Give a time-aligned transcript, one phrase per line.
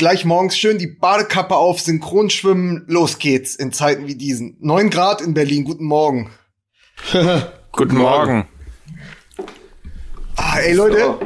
[0.00, 4.56] gleich morgens schön die Badekappe auf, Synchronschwimmen, los geht's in Zeiten wie diesen.
[4.58, 6.30] Neun Grad in Berlin, guten Morgen.
[7.72, 8.46] Guten Morgen.
[10.36, 11.18] Ah, ey Leute,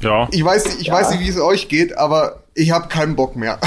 [0.00, 0.28] Ja.
[0.30, 0.94] ich weiß nicht, ich Ja.
[0.94, 3.58] weiß nicht, wie es euch geht, aber ich habe keinen Bock mehr.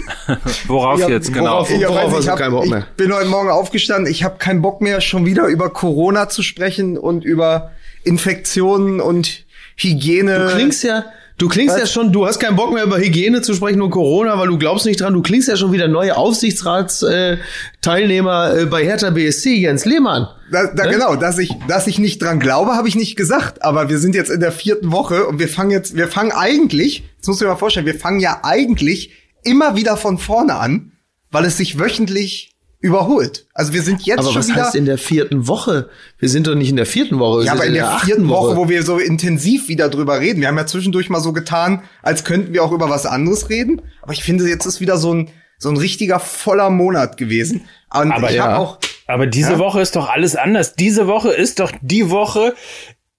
[0.68, 1.50] Worauf Ja, jetzt genau?
[1.52, 2.86] worauf- Ich, Worauf weiß, hast ich, hab, keinen Bock ich mehr?
[2.96, 6.96] bin heute Morgen aufgestanden, ich habe keinen Bock mehr, schon wieder über Corona zu sprechen
[6.96, 7.72] und über
[8.04, 9.44] Infektionen und
[9.76, 10.38] Hygiene.
[10.48, 11.04] Du klingst ja,
[11.38, 11.80] du klingst Was?
[11.80, 14.58] ja schon, du hast keinen Bock mehr über Hygiene zu sprechen und Corona, weil du
[14.58, 15.12] glaubst nicht dran.
[15.12, 20.28] Du klingst ja schon wieder neue Aufsichtsratsteilnehmer äh, äh, bei Hertha BSC, Jens Lehmann.
[20.50, 20.92] Da, da, Ne?
[20.92, 23.62] Genau, dass ich, dass ich nicht dran glaube, habe ich nicht gesagt.
[23.62, 27.04] Aber wir sind jetzt in der vierten Woche und wir fangen jetzt, wir fangen eigentlich,
[27.16, 30.92] jetzt musst du dir mal vorstellen, wir fangen ja eigentlich immer wieder von vorne an,
[31.30, 32.55] weil es sich wöchentlich
[32.86, 33.46] überholt.
[33.52, 34.64] Also wir sind jetzt Aber schon was wieder.
[34.64, 35.88] heißt in der vierten Woche?
[36.18, 37.40] Wir sind doch nicht in der vierten Woche.
[37.40, 40.20] wir ja, sind aber in der, achten vierten Woche, wo wir so intensiv wieder drüber
[40.20, 40.40] reden.
[40.40, 43.82] Wir haben ja zwischendurch mal so getan, als könnten wir auch über was anderes reden.
[44.02, 47.62] Aber ich finde, jetzt ist wieder so ein, so ein richtiger voller Monat gewesen.
[47.92, 48.44] Und Aber ich ja.
[48.44, 49.58] habe auch, Aber diese Ja?
[49.58, 50.74] Woche ist doch alles anders.
[50.74, 52.54] Diese Woche ist doch die Woche,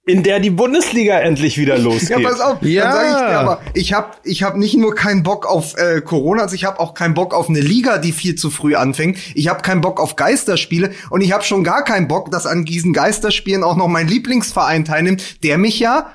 [0.07, 2.19] in der die Bundesliga endlich wieder losgeht.
[2.19, 2.61] Ja, pass auf.
[2.61, 2.83] Ja.
[2.83, 6.01] Dann sage ich dir aber, ich habe ich hab nicht nur keinen Bock auf äh,
[6.01, 9.17] Corona, also ich habe auch keinen Bock auf eine Liga, die viel zu früh anfängt.
[9.35, 12.65] Ich habe keinen Bock auf Geisterspiele und ich habe schon gar keinen Bock, dass an
[12.65, 16.11] diesen Geisterspielen auch noch mein Lieblingsverein teilnimmt, der mich ja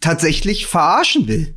[0.00, 1.54] tatsächlich verarschen will.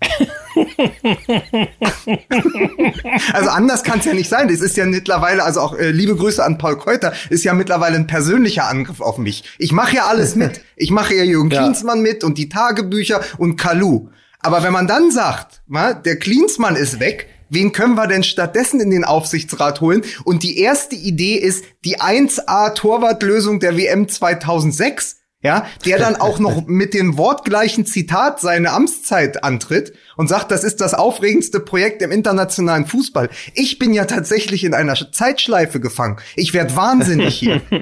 [3.32, 4.48] also anders kann es ja nicht sein.
[4.48, 7.96] Das ist ja mittlerweile, also auch äh, liebe Grüße an Paul Keuter, ist ja mittlerweile
[7.96, 9.44] ein persönlicher Angriff auf mich.
[9.58, 10.60] Ich mache ja alles mit.
[10.76, 11.62] Ich mache ja Jürgen Ja.
[11.62, 14.08] Klinsmann mit und die Tagebücher und Kalu.
[14.40, 18.80] Aber wenn man dann sagt, na, der Klinsmann ist weg, wen können wir denn stattdessen
[18.80, 20.02] in den Aufsichtsrat holen?
[20.24, 25.21] Und die erste Idee ist die 1A Torwartlösung der WM 2006.
[25.42, 30.62] Ja, der dann auch noch mit dem wortgleichen Zitat seine Amtszeit antritt und sagt, das
[30.62, 33.28] ist das aufregendste Projekt im internationalen Fußball.
[33.54, 36.18] Ich bin ja tatsächlich in einer Zeitschleife gefangen.
[36.36, 37.60] Ich werd wahnsinnig hier.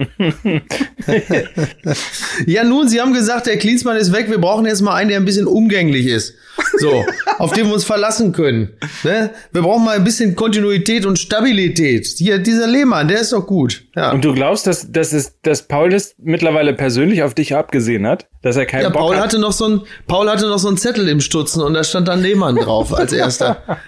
[2.46, 4.30] Ja, nun, Sie haben gesagt, der Klinsmann ist weg.
[4.30, 6.34] Wir brauchen jetzt mal einen, der ein bisschen umgänglich ist.
[6.78, 7.04] So,
[7.38, 8.70] auf den wir uns verlassen können.
[9.02, 9.30] Ne?
[9.52, 12.06] Wir brauchen mal ein bisschen Kontinuität und Stabilität.
[12.06, 13.84] Hier, dieser Lehmann, der ist doch gut.
[13.94, 14.12] Ja.
[14.12, 18.28] Und du glaubst, dass, dass, es, dass Paul das mittlerweile persönlich auf dich abgesehen hat?
[18.42, 19.24] Dass er keinen Ja, Bock Paul hat?
[19.24, 22.08] hatte noch so ein, Paul hatte noch so einen Zettel im Stutzen und da stand
[22.08, 23.62] dann Lehmann drauf als erster.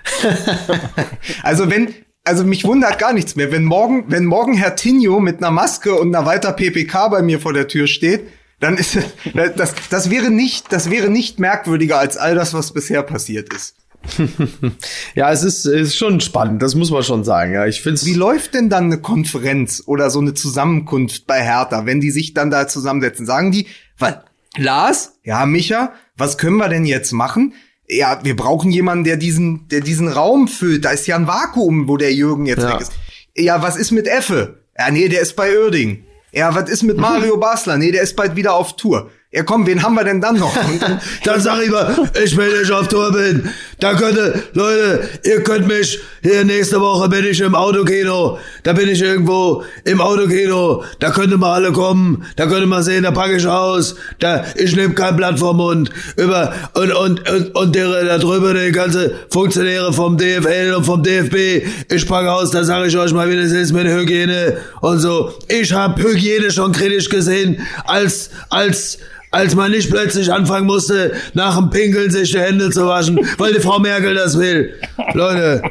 [1.42, 3.50] Also wenn, also mich wundert gar nichts mehr.
[3.52, 7.40] Wenn morgen, wenn morgen Herr Tinio mit einer Maske und einer weiter PPK bei mir
[7.40, 8.28] vor der Tür steht,
[8.60, 8.98] dann ist
[9.56, 13.74] das, das wäre nicht, das wäre nicht merkwürdiger als all das, was bisher passiert ist.
[15.14, 17.52] Ja, es ist, es ist schon spannend, das muss man schon sagen.
[17.52, 18.04] Ja, ich find's.
[18.06, 22.34] Wie läuft denn dann eine Konferenz oder so eine Zusammenkunft bei Hertha, wenn die sich
[22.34, 23.26] dann da zusammensetzen?
[23.26, 23.66] Sagen die,
[23.98, 24.16] was,
[24.56, 25.14] Lars?
[25.24, 27.54] Ja, Micha, was können wir denn jetzt machen?
[27.88, 30.84] Ja, wir brauchen jemanden, der diesen, der diesen Raum füllt.
[30.84, 32.74] Da ist ja ein Vakuum, wo der Jürgen jetzt Ja.
[32.74, 32.92] weg ist.
[33.36, 34.62] Ja, was ist mit Effe?
[34.78, 36.04] Ja, nee, der ist bei Oerding.
[36.32, 37.76] Ja, was ist mit Mario Basler?
[37.76, 39.10] Nee, der ist bald wieder auf Tour.
[39.34, 40.54] Ja, komm, wen haben wir denn dann noch?
[40.54, 43.48] Und dann, Dann sag ich mal, ich will nicht auf Tour bin.
[43.80, 48.38] Da könnte, Leute, ihr könnt mich, hier nächste Woche bin ich im Autokino.
[48.62, 50.84] Da bin ich irgendwo im Autokino.
[50.98, 52.26] Da könnte mal alle kommen.
[52.36, 53.96] Da könnte man sehen, da packe ich aus.
[54.18, 55.90] Da, ich nehme kein Blatt vom Mund.
[56.16, 61.02] Über, und, und, und, und der, da drüber die ganze Funktionäre vom DFL und vom
[61.02, 61.66] DFB.
[61.90, 65.32] Ich packe aus, da sage ich euch mal, wie das ist mit Hygiene und so.
[65.48, 68.98] Ich habe Hygiene schon kritisch gesehen, als, als,
[69.32, 73.52] als man nicht plötzlich anfangen musste, nach dem Pinkeln sich die Hände zu waschen, weil
[73.54, 74.74] die Frau Merkel das will.
[75.14, 75.62] Leute,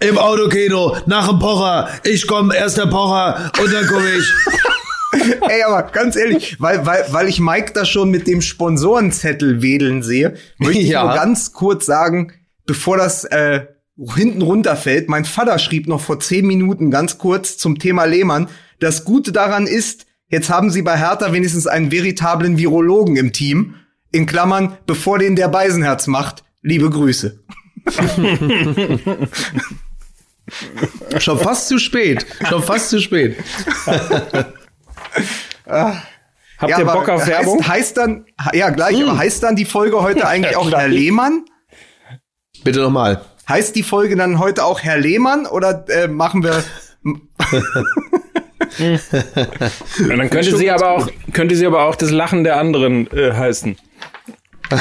[0.00, 4.30] im Autokino, nach dem Pocher, ich komme erst der Pocher und dann komme ich.
[5.48, 10.02] Ey, aber ganz ehrlich, weil, weil, weil ich Mike da schon mit dem Sponsorenzettel wedeln
[10.02, 11.04] sehe, möchte ich Ja.
[11.04, 12.32] nur ganz kurz sagen,
[12.66, 13.62] bevor das äh,
[14.14, 18.48] hinten runterfällt, mein Vater schrieb noch vor zehn Minuten ganz kurz zum Thema Lehmann,
[18.80, 23.74] das Gute daran ist, jetzt haben sie bei Hertha wenigstens einen veritablen Virologen im Team,
[24.12, 27.42] in Klammern, bevor den der Beisenherz macht, liebe Grüße.
[31.18, 32.24] Schon fast zu spät.
[32.48, 33.36] Schon fast zu spät.
[36.58, 37.58] Habt Ja, ihr Bock auf heißt, Werbung?
[37.58, 37.68] Hm.
[37.68, 41.44] Heißt dann, ja gleich, aber heißt dann die Folge heute eigentlich auch Herr Lehmann?
[42.64, 43.24] Bitte nochmal.
[43.48, 46.64] Heißt die Folge dann heute auch Herr Lehmann oder äh, machen wir
[49.98, 53.76] dann könnte sie aber auch, könnte sie aber auch das Lachen der anderen äh, heißen.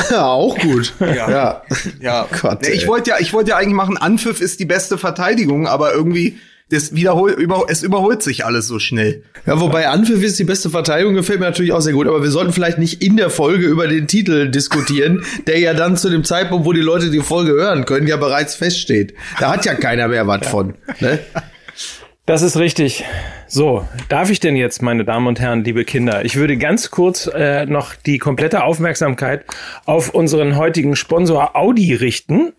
[0.09, 0.93] Ja, auch gut.
[0.99, 1.61] Ja.
[1.99, 4.97] ja Gott, Nee, ich wollte ja ich wollte ja eigentlich machen Anpfiff ist die beste
[4.97, 6.37] Verteidigung, aber irgendwie
[6.69, 9.21] Das wiederhol, über, es überholt sich alles so schnell.
[9.45, 12.31] Ja, wobei Anpfiff ist die beste Verteidigung, gefällt mir natürlich auch sehr gut, aber wir
[12.31, 16.23] sollten vielleicht nicht in der Folge über den Titel diskutieren, der ja dann zu dem
[16.23, 19.13] Zeitpunkt, wo die Leute die Folge hören können, ja bereits feststeht.
[19.39, 20.73] Da hat ja keiner mehr was von.
[20.99, 21.19] Ne?
[22.25, 23.03] Das ist richtig.
[23.47, 27.27] So, darf ich denn jetzt, meine Damen und Herren, liebe Kinder, ich würde ganz kurz
[27.27, 29.45] äh, noch die komplette Aufmerksamkeit
[29.85, 32.53] auf unseren heutigen Sponsor Audi richten.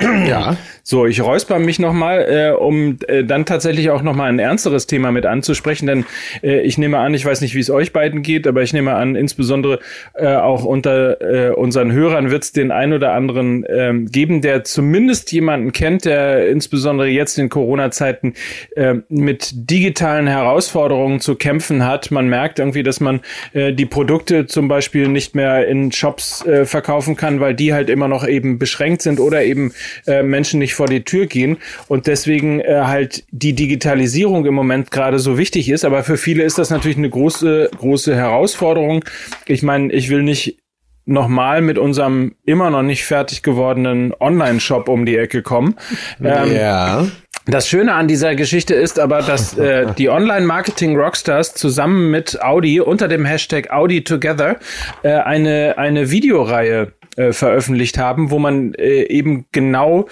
[0.00, 0.56] Ja.
[0.88, 5.10] So, ich räusper mich nochmal, äh, um äh, dann tatsächlich auch nochmal ein ernsteres Thema
[5.10, 6.04] mit anzusprechen, denn
[6.44, 8.94] äh, ich nehme an, ich weiß nicht, wie es euch beiden geht, aber ich nehme
[8.94, 9.80] an, insbesondere
[10.14, 14.62] äh, auch unter äh, unseren Hörern wird es den ein oder anderen äh, geben, der
[14.62, 18.34] zumindest jemanden kennt, der insbesondere jetzt in Corona-Zeiten
[18.76, 22.12] äh, mit digitalen Herausforderungen zu kämpfen hat.
[22.12, 23.22] Man merkt irgendwie, dass man
[23.54, 27.90] äh, die Produkte zum Beispiel nicht mehr in Shops äh, verkaufen kann, weil die halt
[27.90, 29.72] immer noch eben beschränkt sind oder eben
[30.06, 34.90] äh, Menschen nicht vor die Tür gehen und deswegen äh, halt die Digitalisierung im Moment
[34.90, 35.84] gerade so wichtig ist.
[35.84, 39.04] Aber für viele ist das natürlich eine große, große Herausforderung.
[39.46, 40.58] Ich meine, ich will nicht
[41.06, 45.76] nochmal mit unserem immer noch nicht fertig gewordenen Online-Shop um die Ecke kommen.
[46.22, 47.06] Ähm, ja.
[47.48, 53.06] Das Schöne an dieser Geschichte ist aber, dass äh, die Online-Marketing-Rockstars zusammen mit Audi unter
[53.06, 54.56] dem Hashtag Audi Together
[55.04, 60.06] äh, eine, eine Videoreihe äh, veröffentlicht haben, wo man äh, eben genau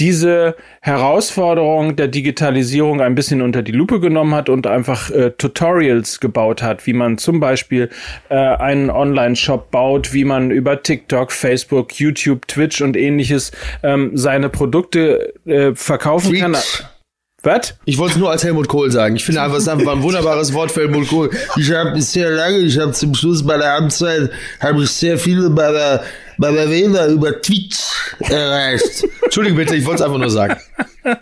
[0.00, 6.20] diese Herausforderung der Digitalisierung ein bisschen unter die Lupe genommen hat und einfach äh, Tutorials
[6.20, 7.90] gebaut hat, wie man zum Beispiel
[8.30, 13.52] äh, einen Online-Shop baut, wie man über TikTok, Facebook, YouTube, Twitch und ähnliches
[13.82, 16.40] ähm, seine Produkte äh, verkaufen Twitch.
[16.40, 16.56] kann.
[17.42, 17.74] Was?
[17.86, 19.16] Ich wollte es nur als Helmut Kohl sagen.
[19.16, 21.30] Ich finde einfach, es ist einfach ein wunderbares Wort für Helmut Kohl.
[21.56, 24.30] Ich habe sehr lange, ich habe zum Schluss bei der Amtszeit,
[24.60, 26.00] habe ich sehr viele bei
[26.40, 27.78] bei Wähler über Twitch
[28.20, 29.04] erreicht.
[29.22, 30.56] Entschuldigung bitte, ich wollte es einfach nur sagen.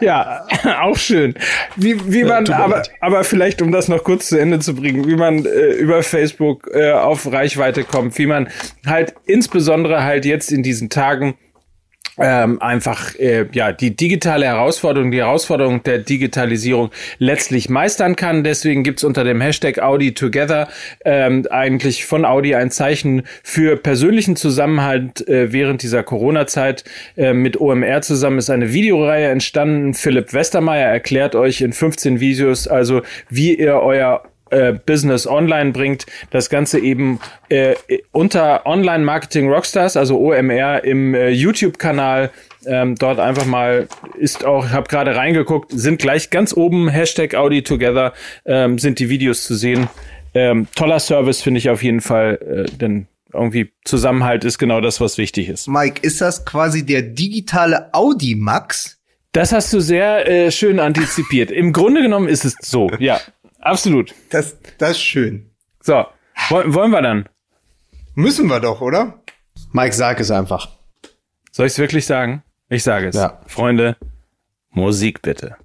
[0.00, 0.46] Ja,
[0.80, 1.34] auch schön.
[1.76, 5.16] Wie, wie man, aber, aber vielleicht, um das noch kurz zu Ende zu bringen, wie
[5.16, 8.48] man äh, über Facebook äh, auf Reichweite kommt, wie man
[8.86, 11.34] halt insbesondere halt jetzt in diesen Tagen
[12.18, 18.44] ähm, einfach äh, ja die digitale Herausforderung, die Herausforderung der Digitalisierung letztlich meistern kann.
[18.44, 20.68] Deswegen gibt's unter dem Hashtag Audi Together
[21.04, 26.84] ähm, eigentlich von Audi ein Zeichen für persönlichen Zusammenhalt äh, während dieser Corona-Zeit.
[27.16, 29.94] Äh, mit OMR zusammen ist eine Videoreihe entstanden.
[29.94, 36.06] Philipp Westermeier erklärt euch in 15 Videos also, wie ihr euer äh, Business online bringt.
[36.30, 37.18] Das Ganze eben
[37.48, 37.74] äh,
[38.12, 42.30] unter Online Marketing Rockstars, also OMR im äh, YouTube-Kanal.
[42.64, 43.88] Ähm, dort einfach mal
[44.18, 48.12] ist auch, ich habe gerade reingeguckt, sind gleich ganz oben Hashtag Audi Together
[48.44, 49.88] ähm, sind die Videos zu sehen.
[50.34, 55.00] Ähm, toller Service finde ich auf jeden Fall, äh, denn irgendwie Zusammenhalt ist genau das,
[55.00, 55.66] was wichtig ist.
[55.68, 58.98] Mike, ist das quasi der digitale Audi Max?
[59.32, 61.50] Das hast du sehr äh, schön antizipiert.
[61.50, 63.18] Im Grunde genommen ist es so, ja,
[63.62, 64.14] absolut.
[64.30, 65.50] Das, das ist schön.
[65.80, 66.04] So,
[66.50, 67.28] wollen, wollen wir dann?
[68.14, 69.22] Müssen wir doch, oder?
[69.72, 70.68] Mike, sag es einfach.
[71.50, 72.42] Soll ich es wirklich sagen?
[72.68, 73.16] Ich sage es.
[73.16, 73.40] Ja.
[73.46, 73.96] Freunde,
[74.70, 75.56] Musik bitte.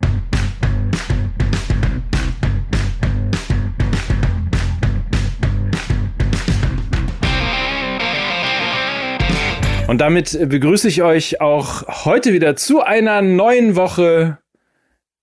[9.88, 14.38] Und damit begrüße ich euch auch heute wieder zu einer neuen Woche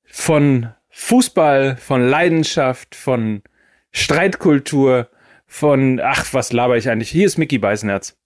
[0.07, 3.43] von Fußball, von Leidenschaft, von
[3.91, 5.09] Streitkultur,
[5.45, 7.11] von, ach, was laber ich eigentlich?
[7.11, 8.17] Hier ist Mickey Beißenherz.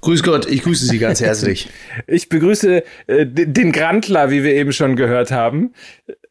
[0.00, 1.70] Grüß Gott, ich grüße Sie ganz herzlich.
[2.08, 5.72] Ich begrüße äh, den Grantler, wie wir eben schon gehört haben.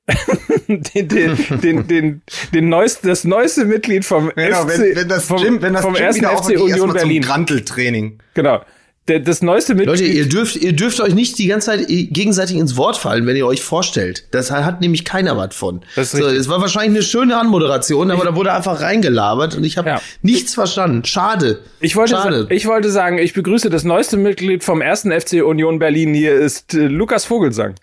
[0.68, 2.22] den, den, den, den,
[2.53, 5.82] den neuesten, das neueste Mitglied vom Genau, FC, wenn, wenn das vom, Gym, wenn das
[5.84, 7.22] vom Gym ersten FC Union Berlin.
[7.24, 8.20] Granteltraining.
[8.34, 8.63] Genau.
[9.10, 10.00] Der, das neueste Mitglied.
[10.00, 13.36] Leute, ihr dürft, ihr dürft euch nicht die ganze Zeit gegenseitig ins Wort fallen, wenn
[13.36, 14.24] ihr euch vorstellt.
[14.31, 15.81] Das hat nämlich keiner was von.
[15.98, 19.65] Das ist so, es war wahrscheinlich eine schöne Anmoderation, aber da wurde einfach reingelabert und
[19.65, 20.01] ich habe Ja.
[20.22, 21.03] nichts verstanden.
[21.03, 21.60] Schade.
[21.81, 22.43] ich wollte, Schade.
[22.43, 26.13] sa- ich wollte sagen, ich begrüße das neueste Mitglied vom ersten FC Union Berlin.
[26.13, 27.75] Hier ist äh, Lukas Vogelsang.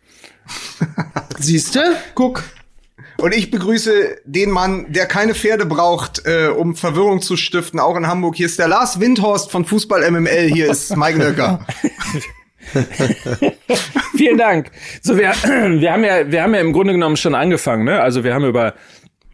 [1.39, 1.81] Siehst du?
[2.15, 2.43] Guck.
[3.21, 7.97] Und ich begrüße den Mann, der keine Pferde braucht, äh, um Verwirrung zu stiften, auch
[7.97, 8.37] in Hamburg.
[8.37, 10.49] Hier ist der Lars Windhorst von Fußball MML.
[10.53, 11.67] Hier ist Mike Nöcker.
[14.17, 14.71] Vielen Dank.
[15.03, 15.31] So, wir,
[15.81, 18.01] wir haben ja, wir haben ja im Grunde genommen schon angefangen, ne?
[18.01, 18.75] Also wir haben über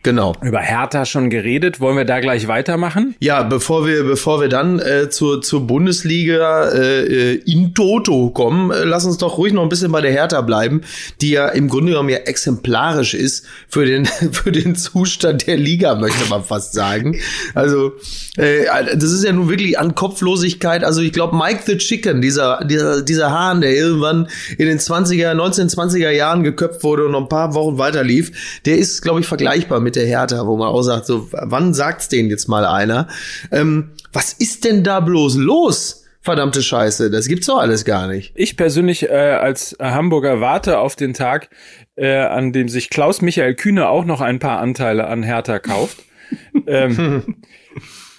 [0.06, 0.36] Genau.
[0.40, 1.80] über Hertha schon geredet.
[1.80, 3.16] Wollen wir da gleich weitermachen?
[3.18, 8.70] Ja, bevor wir, bevor wir dann äh, zur, zur Bundesliga äh, äh, in Toto kommen,
[8.70, 10.82] äh, lass uns doch ruhig noch ein bisschen bei der Hertha bleiben,
[11.20, 15.96] die ja im Grunde genommen ja exemplarisch ist für den, für den Zustand der Liga,
[15.96, 17.18] möchte man fast sagen.
[17.54, 17.94] Also,
[18.36, 20.84] äh, das ist ja nun wirklich an Kopflosigkeit.
[20.84, 25.32] Also ich glaube, Mike the Chicken, dieser, dieser, dieser Hahn, der irgendwann in den 20er,
[25.32, 29.26] 1920er Jahren geköpft wurde und noch ein paar Wochen weiter lief, der ist, glaube ich,
[29.26, 33.08] vergleichbar mit der Hertha, wo man auch sagt, so, wann sagt's denen jetzt mal einer?
[33.50, 36.04] Ähm, was ist denn da bloß los?
[36.26, 38.32] Verdammte Scheiße, das gibt's doch alles gar nicht.
[38.34, 41.50] Ich persönlich äh, als Hamburger warte auf den Tag,
[41.94, 45.98] äh, an dem sich Klaus Michael Kühne auch noch ein paar Anteile an Hertha kauft.
[46.66, 47.36] ähm,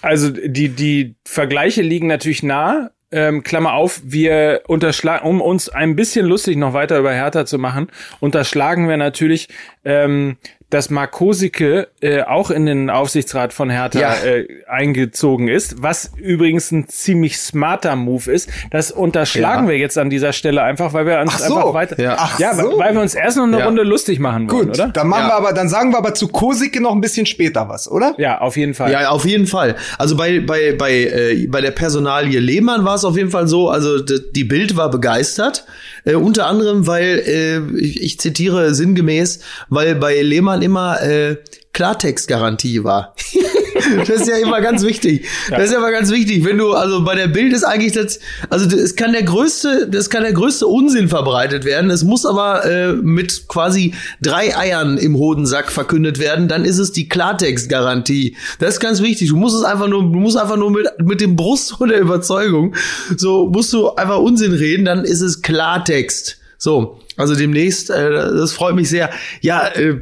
[0.00, 2.92] also die, die Vergleiche liegen natürlich nah.
[3.10, 7.58] Ähm, Klammer auf, wir unterschlagen, um uns ein bisschen lustig noch weiter über Hertha zu
[7.58, 7.88] machen,
[8.20, 9.48] unterschlagen wir natürlich
[9.84, 10.36] ähm,
[10.70, 14.14] dass Mark Kosicke äh, auch in den Aufsichtsrat von Hertha Ja.
[14.24, 18.50] äh, eingezogen ist, was übrigens ein ziemlich smarter Move ist.
[18.70, 19.70] Das unterschlagen Ja.
[19.70, 21.56] wir jetzt an dieser Stelle einfach, weil wir uns Ach so.
[21.56, 22.16] einfach weiter, Ja.
[22.18, 22.78] Ach ja, so.
[22.78, 23.64] weil wir uns erst noch eine Ja.
[23.66, 24.88] Runde lustig machen wollen, Gut, oder?
[24.88, 25.28] dann machen Ja.
[25.28, 28.14] wir aber, dann sagen wir aber zu Kosicke noch ein bisschen später was, oder?
[28.18, 28.92] Ja, auf jeden Fall.
[28.92, 29.76] Ja, auf jeden Fall.
[29.96, 33.70] Also bei bei bei äh, bei der Personalie Lehmann war es auf jeden Fall so.
[33.70, 35.64] Also die Bild war begeistert,
[36.08, 41.36] äh, unter anderem, weil äh, ich, ich zitiere sinngemäß, weil bei Lehmann immer äh,
[41.72, 43.14] Klartextgarantie war.
[43.98, 45.26] das ist ja immer ganz wichtig.
[45.50, 46.44] Das ist ja immer ganz wichtig.
[46.44, 48.20] Wenn du, also bei der Bild ist eigentlich das,
[48.50, 51.90] also es kann der größte, das kann der größte Unsinn verbreitet werden.
[51.90, 56.48] Es muss aber äh, mit quasi drei Eiern im Hodensack verkündet werden.
[56.48, 58.36] Dann ist es die Klartextgarantie.
[58.58, 59.28] Das ist ganz wichtig.
[59.28, 62.00] Du musst es einfach nur, du musst einfach nur mit, mit dem Brust und der
[62.00, 62.74] Überzeugung,
[63.16, 66.38] so musst du einfach Unsinn reden, dann ist es Klartext.
[66.58, 69.10] So, also demnächst, äh, das freut mich sehr.
[69.40, 69.96] Ja, äh,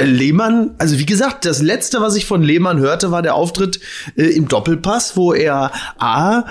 [0.00, 3.80] Lehmann, also wie gesagt, das letzte, was ich von Lehmann hörte, war der Auftritt
[4.16, 6.44] äh, im Doppelpass, wo er A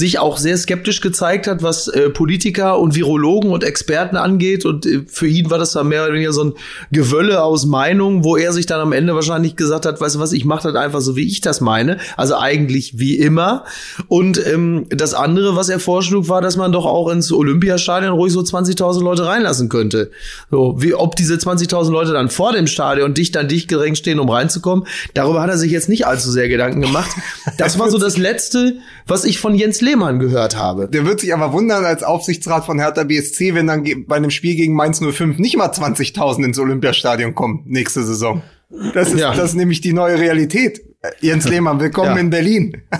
[0.00, 4.64] sich auch sehr skeptisch gezeigt hat, was äh, Politiker und Virologen und Experten angeht.
[4.64, 6.54] Und äh, für ihn war das dann mehr oder weniger so ein
[6.90, 10.32] Gewölle aus Meinungen, wo er sich dann am Ende wahrscheinlich gesagt hat, weißt du was,
[10.32, 11.98] ich mache das einfach so, wie ich das meine.
[12.16, 13.64] Also eigentlich wie immer.
[14.08, 18.32] Und ähm, das andere, was er vorschlug, war, dass man doch auch ins Olympiastadion ruhig
[18.32, 20.10] so 20.000 Leute reinlassen könnte.
[20.50, 24.18] So, wie ob diese 20.000 Leute dann vor dem Stadion dicht an dicht gedrängt stehen,
[24.18, 24.86] um reinzukommen.
[25.14, 27.10] Darüber hat er sich jetzt nicht allzu sehr Gedanken gemacht.
[27.58, 30.88] Das war so das Letzte, was ich von Jens Lehmann gehört habe.
[30.88, 34.54] Der wird sich aber wundern als Aufsichtsrat von Hertha BSC, wenn dann bei einem Spiel
[34.54, 38.42] gegen Mainz 05 nicht mal 20.000 ins Olympiastadion kommen nächste Saison.
[38.94, 39.34] Das ist, Ja.
[39.34, 40.80] das ist nämlich die neue Realität.
[41.02, 42.18] Äh, Jens Lehmann, willkommen Ja.
[42.18, 42.82] in Berlin.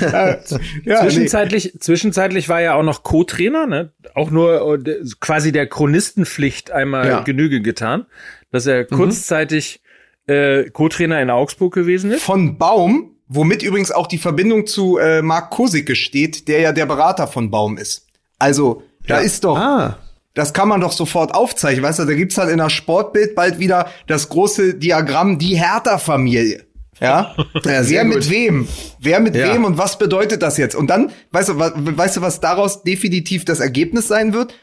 [0.00, 0.36] Äh, ja,
[0.84, 0.96] nee.
[1.08, 3.92] Zwischenzeitlich, zwischenzeitlich war er auch noch Co-Trainer, ne?
[4.14, 7.20] Auch nur äh, quasi der Chronistenpflicht einmal Ja.
[7.20, 8.06] Genüge getan,
[8.52, 9.82] dass er kurzzeitig
[10.26, 12.22] äh, Co-Trainer in Augsburg gewesen ist.
[12.22, 16.86] Von Baum, womit übrigens auch die Verbindung zu äh, Marc Kosicke steht, der ja der
[16.86, 18.06] Berater von Baum ist.
[18.38, 19.98] Also, da ist doch, Ah.
[20.34, 23.58] das kann man doch sofort aufzeichnen, weißt du, da gibt's halt in der Sportbild bald
[23.58, 26.66] wieder das große Diagramm, die Hertha-Familie.
[27.00, 27.34] Ja?
[27.64, 28.30] Ja, sehr Wer mit gut.
[28.30, 28.68] wem?
[28.98, 29.54] Wer mit Ja.
[29.54, 30.74] wem und was bedeutet das jetzt?
[30.74, 34.54] Und dann, weißt du, weißt du, was daraus definitiv das Ergebnis sein wird?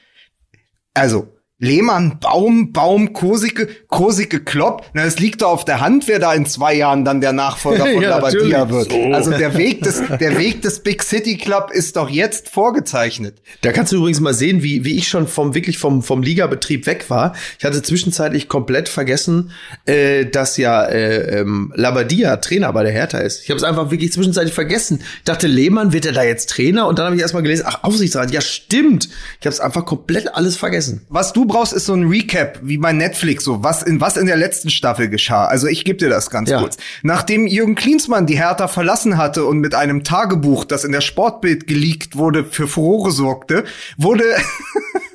[0.93, 1.27] Also,
[1.59, 4.85] Lehmann, Baum, Baum, Kosicke, Kosicke, Klopp.
[4.93, 7.85] Na, es liegt doch auf der Hand, wer da in zwei Jahren dann der Nachfolger
[7.93, 8.93] von Ja, Labadia wird.
[9.11, 13.41] Also der Weg des, der Weg des Big City Club ist doch jetzt vorgezeichnet.
[13.61, 16.85] Da kannst du übrigens mal sehen, wie, wie ich schon vom wirklich vom, vom Ligabetrieb
[16.85, 17.33] weg war.
[17.57, 19.49] Ich hatte zwischenzeitlich komplett vergessen,
[19.85, 23.41] äh, dass ja äh, ähm, Labadia Trainer bei der Hertha ist.
[23.43, 24.99] Ich habe es einfach wirklich zwischenzeitlich vergessen.
[25.17, 27.83] Ich dachte, Lehmann wird er da jetzt Trainer und dann habe ich erstmal gelesen, ach,
[27.83, 29.09] Aufsichtsrat, ja stimmt.
[29.39, 31.01] Ich habe es einfach komplett alles vergessen.
[31.09, 34.27] Was du brauchst, ist so ein Recap, wie bei Netflix, so was in, was in
[34.27, 35.45] der letzten Staffel geschah.
[35.45, 36.59] Also ich gebe dir das ganz Ja.
[36.59, 36.77] kurz.
[37.03, 41.67] Nachdem Jürgen Klinsmann die Hertha verlassen hatte und mit einem Tagebuch, das in der Sportbild
[41.67, 43.63] geleakt wurde, für Furore sorgte,
[43.97, 44.23] wurde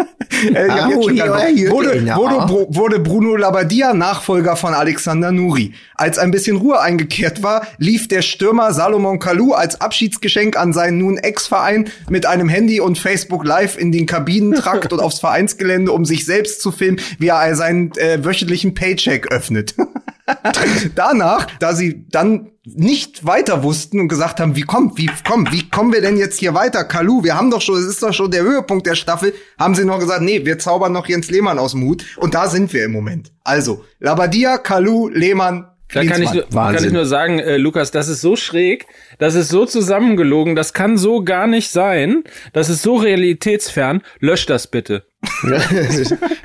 [0.43, 0.83] Äh.
[1.51, 5.75] Jürgen, wurde, wurde, wurde Bruno Labbadia Nachfolger von Alexander Nuri.
[5.95, 10.99] Als ein bisschen Ruhe eingekehrt war, lief der Stürmer Salomon Kalou als Abschiedsgeschenk an seinen
[10.99, 16.05] nun Ex-Verein mit einem Handy und Facebook Live in den Kabinentrakt und aufs Vereinsgelände, um
[16.05, 19.75] sich selbst zu filmen, wie er seinen äh, wöchentlichen Paycheck öffnet.
[20.95, 25.69] Danach, da sie dann nicht weiter wussten und gesagt haben, wie kommt, wie komm, wie
[25.69, 26.85] kommen wir denn jetzt hier weiter?
[26.85, 29.85] Kalu, wir haben doch schon, es ist doch schon der Höhepunkt der Staffel, haben sie
[29.85, 32.85] noch gesagt, nee, wir zaubern noch Jens Lehmann aus dem Hut und da sind wir
[32.85, 33.33] im Moment.
[33.43, 38.09] Also, Labadia, Kalu, Lehmann, Da kann ich, nur, kann ich nur sagen, äh, Lukas, das
[38.09, 38.87] ist so schräg,
[39.19, 44.03] das ist so zusammengelogen, das kann so gar nicht sein, das ist so realitätsfern.
[44.19, 45.05] Lösch das bitte.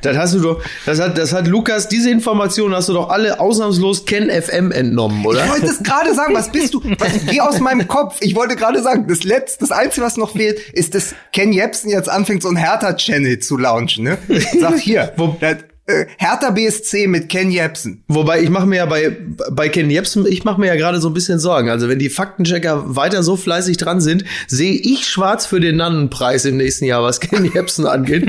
[0.01, 3.39] das hast du doch, das hat, das hat Lukas, diese Informationen hast du doch alle
[3.39, 5.44] ausnahmslos Ken FM entnommen, oder?
[5.46, 6.82] Ich wollte es gerade sagen, was bist du?
[7.00, 8.18] Was, geh aus meinem Kopf.
[8.22, 11.89] Ich wollte gerade sagen, das letzte, das Einzige, was noch fehlt, ist, dass Ken Jebsen
[11.89, 14.18] jetzt anfängt, so ein Hertha-Channel zu launchen, ne?
[14.60, 18.03] Sag hier, Wo- das, äh, Hertha BSC mit Ken Jebsen.
[18.08, 19.17] Wobei ich mache mir ja bei
[19.51, 21.70] bei Ken Jebsen, ich mache mir ja gerade so ein bisschen Sorgen.
[21.70, 26.46] Also wenn die Faktenchecker weiter so fleißig dran sind, sehe ich schwarz für den Nannenpreis
[26.46, 28.27] im nächsten Jahr, was Ken Jebsen angeht.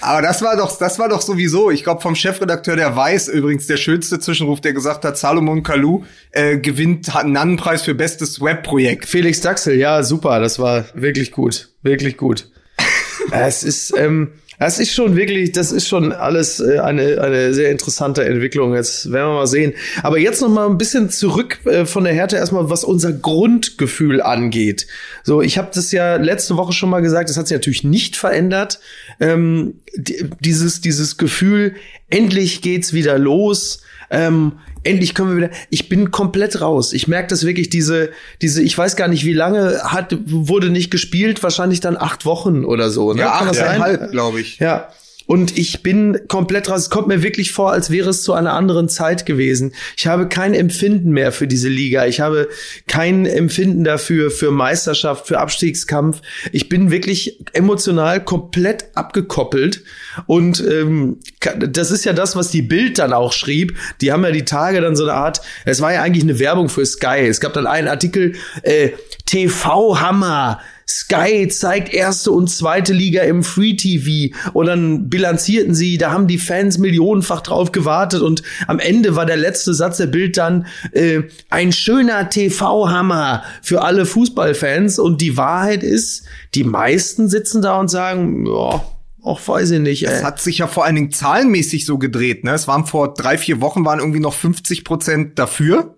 [0.00, 3.66] Aber das war doch, das war doch sowieso, ich glaube vom Chefredakteur der Weiß übrigens
[3.68, 8.40] der schönste Zwischenruf, der gesagt hat, Salomon Kalou äh, gewinnt hat einen Nannenpreis für bestes
[8.40, 9.06] Webprojekt.
[9.06, 12.50] Felix Daxel, ja super, das war wirklich gut, wirklich gut.
[13.30, 17.70] es ist ähm, das ist schon wirklich, das ist schon alles äh, eine, eine sehr
[17.70, 18.74] interessante Entwicklung.
[18.74, 19.74] Jetzt werden wir mal sehen.
[20.02, 24.22] Aber jetzt noch mal ein bisschen zurück äh, von der Härte erstmal, was unser Grundgefühl
[24.22, 24.86] angeht.
[25.22, 28.16] So, ich habe das ja letzte Woche schon mal gesagt, das hat sich natürlich nicht
[28.16, 28.80] verändert.
[29.20, 31.74] Ähm, die, dieses, dieses Gefühl,
[32.10, 33.82] endlich geht's wieder los.
[34.10, 34.52] Ähm,
[34.84, 35.56] endlich können wir wieder.
[35.70, 36.92] Ich bin komplett raus.
[36.92, 38.10] Ich merke das wirklich, diese,
[38.40, 42.64] diese, ich weiß gar nicht, wie lange hat, wurde nicht gespielt, wahrscheinlich dann acht Wochen
[42.64, 43.12] oder so.
[43.12, 43.22] Ne?
[43.22, 43.48] Ja, sein?
[43.48, 44.58] achteinhalb, glaube ich.
[44.58, 44.88] Ja.
[45.26, 46.82] Und ich bin komplett raus.
[46.82, 49.74] Es kommt mir wirklich vor, als wäre es zu einer anderen Zeit gewesen.
[49.96, 52.06] Ich habe kein Empfinden mehr für diese Liga.
[52.06, 52.48] Ich habe
[52.86, 56.20] kein Empfinden dafür, für Meisterschaft, für Abstiegskampf.
[56.52, 59.82] Ich bin wirklich emotional komplett abgekoppelt.
[60.26, 61.18] Und ähm,
[61.58, 63.76] das ist ja das, was die Bild dann auch schrieb.
[64.00, 66.68] Die haben ja die Tage dann so eine Art, es war ja eigentlich eine Werbung
[66.68, 67.26] für Sky.
[67.26, 68.90] Es gab dann einen Artikel, äh,
[69.26, 70.60] TV-Hammer.
[70.88, 76.26] Sky zeigt erste und zweite Liga im Free TV und dann bilanzierten sie, da haben
[76.26, 80.66] die Fans millionenfach drauf gewartet und am Ende war der letzte Satz der Bild dann
[80.92, 86.24] äh, ein schöner TV-Hammer für alle Fußballfans und die Wahrheit ist,
[86.54, 88.84] die meisten sitzen da und sagen, ja,
[89.22, 90.02] auch weiß ich nicht.
[90.02, 90.22] Es Ey.
[90.22, 92.44] hat sich ja vor allen Dingen zahlenmäßig so gedreht.
[92.44, 92.52] Ne?
[92.52, 95.96] Es waren vor drei, vier Wochen waren irgendwie noch 50 Prozent dafür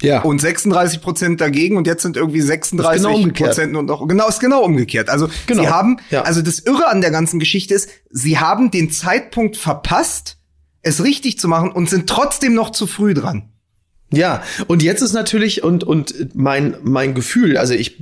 [0.00, 0.22] Ja.
[0.22, 3.32] und 36 Prozent dagegen und jetzt sind irgendwie 36 genau.
[3.32, 5.08] Prozent und noch genau ist genau umgekehrt.
[5.10, 5.62] Also Genau.
[5.62, 6.22] sie haben Ja.
[6.22, 10.38] also das Irre an der ganzen Geschichte ist, sie haben den Zeitpunkt verpasst,
[10.82, 13.51] es richtig zu machen und sind trotzdem noch zu früh dran.
[14.12, 17.96] Ja, und jetzt ist natürlich und und mein mein Gefühl, also ich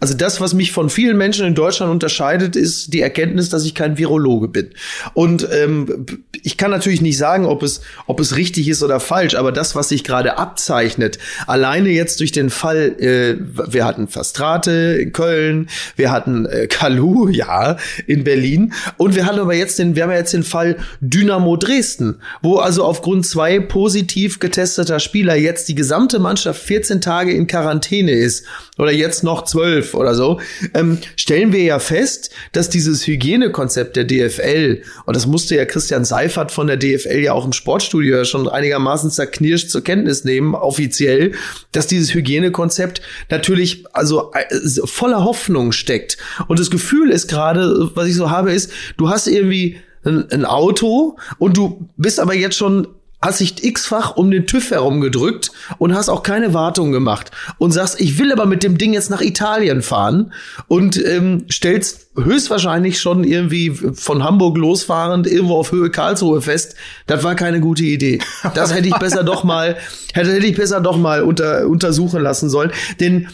[0.00, 3.74] also das was mich von vielen Menschen in Deutschland unterscheidet, ist die Erkenntnis, dass ich
[3.74, 4.70] kein Virologe bin.
[5.12, 6.06] Und ähm,
[6.42, 9.76] ich kann natürlich nicht sagen, ob es ob es richtig ist oder falsch, aber das
[9.76, 13.36] was sich gerade abzeichnet, alleine jetzt durch den Fall äh,
[13.70, 19.40] wir hatten Fastrate in Köln, wir hatten äh, Kalu, ja, in Berlin und wir hatten
[19.40, 23.60] aber jetzt den wir haben ja jetzt den Fall Dynamo Dresden, wo also aufgrund zwei
[23.60, 28.46] positiv getesteter Spieler jetzt die gesamte Mannschaft 14 Tage in Quarantäne ist
[28.78, 30.40] oder jetzt noch 12 oder so,
[30.74, 36.04] ähm, stellen wir ja fest, dass dieses Hygienekonzept der DFL, und das musste ja Christian
[36.04, 41.32] Seifert von der DFL ja auch im Sportstudio schon einigermaßen zerknirscht zur Kenntnis nehmen, offiziell,
[41.72, 46.16] dass dieses Hygienekonzept natürlich also äh, voller Hoffnung steckt.
[46.48, 51.16] Und das Gefühl ist gerade, was ich so habe, ist, du hast irgendwie ein Auto
[51.38, 52.88] und du bist aber jetzt schon
[53.22, 58.00] hast dich x-fach um den TÜV herumgedrückt und hast auch keine Wartung gemacht und sagst,
[58.00, 60.32] ich will aber mit dem Ding jetzt nach Italien fahren
[60.66, 66.74] und ähm, stellst höchstwahrscheinlich schon irgendwie von Hamburg losfahrend irgendwo auf Höhe Karlsruhe fest,
[67.06, 68.18] das war keine gute Idee.
[68.54, 69.76] Das hätte ich besser doch mal,
[70.12, 73.28] hätte, hätte ich besser doch mal unter, untersuchen lassen sollen, denn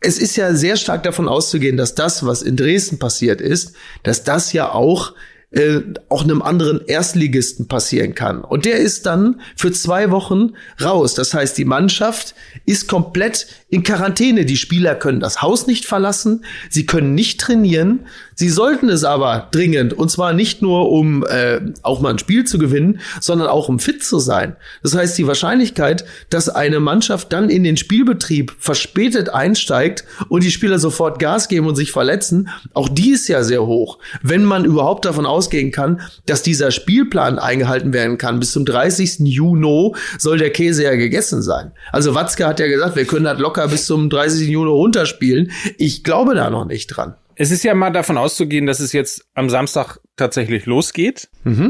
[0.00, 4.22] es ist ja sehr stark davon auszugehen, dass das, was in Dresden passiert ist, dass
[4.22, 5.14] das ja auch
[5.54, 8.42] äh, auch einem anderen Erstligisten passieren kann.
[8.42, 11.14] Und der ist dann für zwei Wochen raus.
[11.14, 12.34] Das heißt, die Mannschaft
[12.66, 14.44] ist komplett in Quarantäne.
[14.44, 18.00] Die Spieler können das Haus nicht verlassen, sie können nicht trainieren.
[18.34, 19.92] Sie sollten es aber dringend.
[19.92, 23.78] Und zwar nicht nur, um äh, auch mal ein Spiel zu gewinnen, sondern auch um
[23.78, 24.56] fit zu sein.
[24.82, 30.50] Das heißt, die Wahrscheinlichkeit, dass eine Mannschaft dann in den Spielbetrieb verspätet einsteigt und die
[30.50, 33.98] Spieler sofort Gas geben und sich verletzen, auch die ist ja sehr hoch.
[34.22, 38.40] Wenn man überhaupt davon ausgehen kann, dass dieser Spielplan eingehalten werden kann.
[38.40, 39.20] Bis zum 30.
[39.20, 41.72] Juni soll der Käse ja gegessen sein.
[41.92, 44.48] Also Watzke hat ja gesagt, wir können das locker bis zum 30.
[44.48, 45.50] Juni runterspielen.
[45.78, 47.14] Ich glaube da noch nicht dran.
[47.36, 51.28] Es ist ja mal davon auszugehen, dass es jetzt am Samstag tatsächlich losgeht.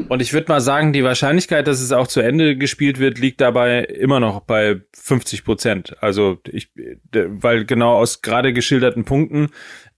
[0.09, 3.41] Und ich würde mal sagen, die Wahrscheinlichkeit, dass es auch zu Ende gespielt wird, liegt
[3.41, 5.97] dabei immer noch bei 50 Prozent.
[6.01, 6.71] Also ich,
[7.13, 9.49] weil genau aus gerade geschilderten Punkten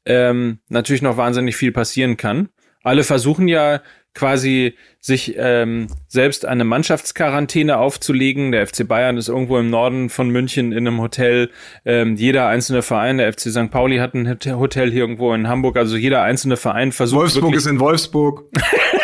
[0.04, 2.48] ähm, natürlich noch wahnsinnig viel passieren kann.
[2.82, 3.80] alle versuchen ja
[4.16, 8.50] quasi sich ähm, selbst eine Mannschaftsquarantäne aufzulegen.
[8.50, 11.50] Der FC Bayern ist irgendwo im Norden von München in einem Hotel.
[11.84, 13.70] Ähm, jeder einzelne Verein, der FC St.
[13.70, 14.26] Pauli hat ein
[14.58, 15.76] Hotel hier irgendwo in Hamburg.
[15.76, 17.20] Also jeder einzelne Verein versucht.
[17.20, 18.44] Wolfsburg ist in Wolfsburg.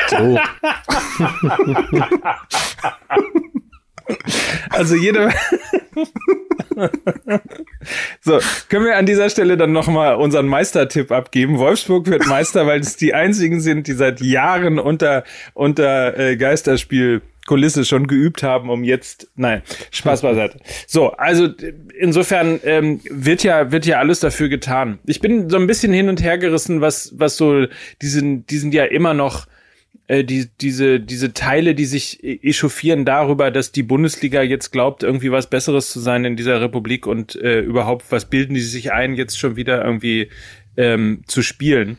[0.09, 0.41] So.
[4.71, 5.33] Also jeder.
[8.21, 11.59] so, können wir an dieser Stelle dann nochmal unseren Meistertipp abgeben.
[11.59, 17.23] Wolfsburg wird Meister, weil es die einzigen sind, die seit Jahren unter, unter äh, Geisterspiel
[17.47, 20.59] Kulisse schon geübt haben, um jetzt, nein, Spaß beiseite.
[20.87, 21.49] So, also
[21.99, 25.01] insofern ähm, wird ja wird ja alles dafür getan.
[25.07, 27.67] Ich bin so ein bisschen hin und her gerissen, was was so
[28.01, 29.47] diesen diesen ja immer noch
[30.09, 35.03] äh, die, diese, diese Teile, die sich e-, echauffieren darüber, dass die Bundesliga jetzt glaubt,
[35.03, 38.93] irgendwie was Besseres zu sein in dieser Republik und äh, überhaupt, was bilden die sich
[38.93, 40.29] ein, jetzt schon wieder irgendwie
[40.77, 41.99] ähm, zu spielen.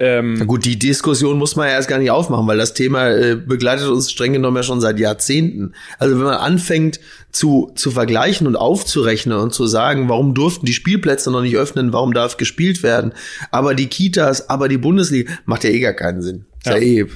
[0.00, 3.08] Ähm, Na gut, die Diskussion muss man ja erst gar nicht aufmachen, weil das Thema
[3.08, 5.74] äh, begleitet uns streng genommen ja schon seit Jahrzehnten.
[5.98, 7.00] Also wenn man anfängt
[7.32, 11.92] zu, zu vergleichen und aufzurechnen und zu sagen, warum durften die Spielplätze noch nicht öffnen,
[11.92, 13.12] warum darf gespielt werden,
[13.50, 16.44] aber die Kitas, aber die Bundesliga, macht ja eh gar keinen Sinn.
[16.64, 16.74] Ja.
[16.74, 17.06] Ist ja eh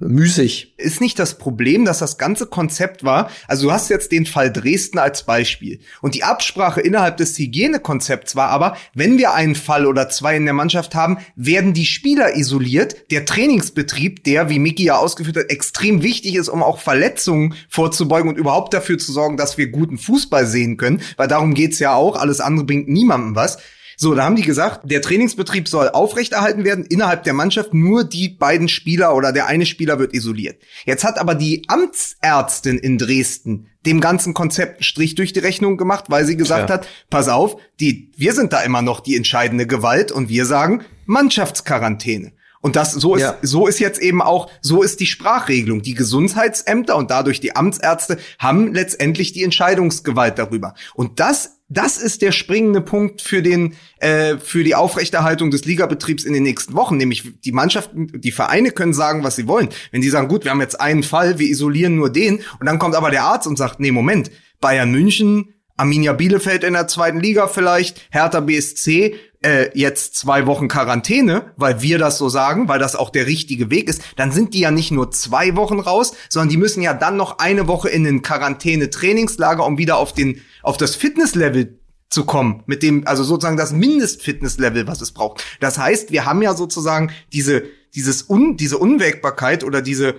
[0.00, 0.74] müßig.
[0.76, 4.52] Ist nicht das Problem, dass das ganze Konzept war, also du hast jetzt den Fall
[4.52, 5.80] Dresden als Beispiel.
[6.00, 10.44] Und die Absprache innerhalb des Hygienekonzepts war aber, wenn wir einen Fall oder zwei in
[10.44, 13.10] der Mannschaft haben, werden die Spieler isoliert.
[13.10, 18.30] Der Trainingsbetrieb, der, wie Miki ja ausgeführt hat, extrem wichtig ist, um auch Verletzungen vorzubeugen
[18.30, 21.94] und überhaupt dafür zu sorgen, dass wir guten Fußball sehen können, weil darum geht's ja
[21.94, 23.58] auch, alles andere bringt niemandem was
[24.02, 27.74] so, da haben die gesagt, der Trainingsbetrieb soll aufrechterhalten werden innerhalb der Mannschaft.
[27.74, 30.58] Nur die beiden Spieler oder der eine Spieler wird isoliert.
[30.86, 35.76] Jetzt hat aber die Amtsärztin in Dresden dem ganzen Konzept einen Strich durch die Rechnung
[35.76, 36.76] gemacht, weil sie gesagt ja.
[36.76, 40.82] hat, pass auf, die, wir sind da immer noch die entscheidende Gewalt und wir sagen
[41.04, 42.32] Mannschaftsquarantäne.
[42.62, 43.36] Und das, so ist, ja.
[43.42, 45.82] so ist jetzt eben auch, so ist die Sprachregelung.
[45.82, 50.72] Die Gesundheitsämter und dadurch die Amtsärzte haben letztendlich die Entscheidungsgewalt darüber.
[50.94, 56.24] Und das das ist der springende Punkt für den äh, für die Aufrechterhaltung des Ligabetriebs
[56.24, 56.96] in den nächsten Wochen.
[56.96, 59.68] Nämlich die Mannschaften, die Vereine können sagen, was sie wollen.
[59.92, 62.80] Wenn die sagen, gut, wir haben jetzt einen Fall, wir isolieren nur den, und dann
[62.80, 67.20] kommt aber der Arzt und sagt, nee, Moment, Bayern München, Arminia Bielefeld in der zweiten
[67.20, 72.78] Liga vielleicht, Hertha BSC, äh, jetzt zwei Wochen Quarantäne, weil wir das so sagen, weil
[72.78, 76.12] das auch der richtige Weg ist, dann sind die ja nicht nur zwei Wochen raus,
[76.28, 80.42] sondern die müssen ja dann noch eine Woche in den Quarantäne-Trainingslager, um wieder auf den,
[80.62, 81.78] auf das Fitnesslevel
[82.10, 85.44] zu kommen, mit dem, also sozusagen das Mindestfitnesslevel, was es braucht.
[85.60, 87.62] Das heißt, wir haben ja sozusagen diese,
[87.94, 90.16] dieses Un, diese Unwägbarkeit oder diese,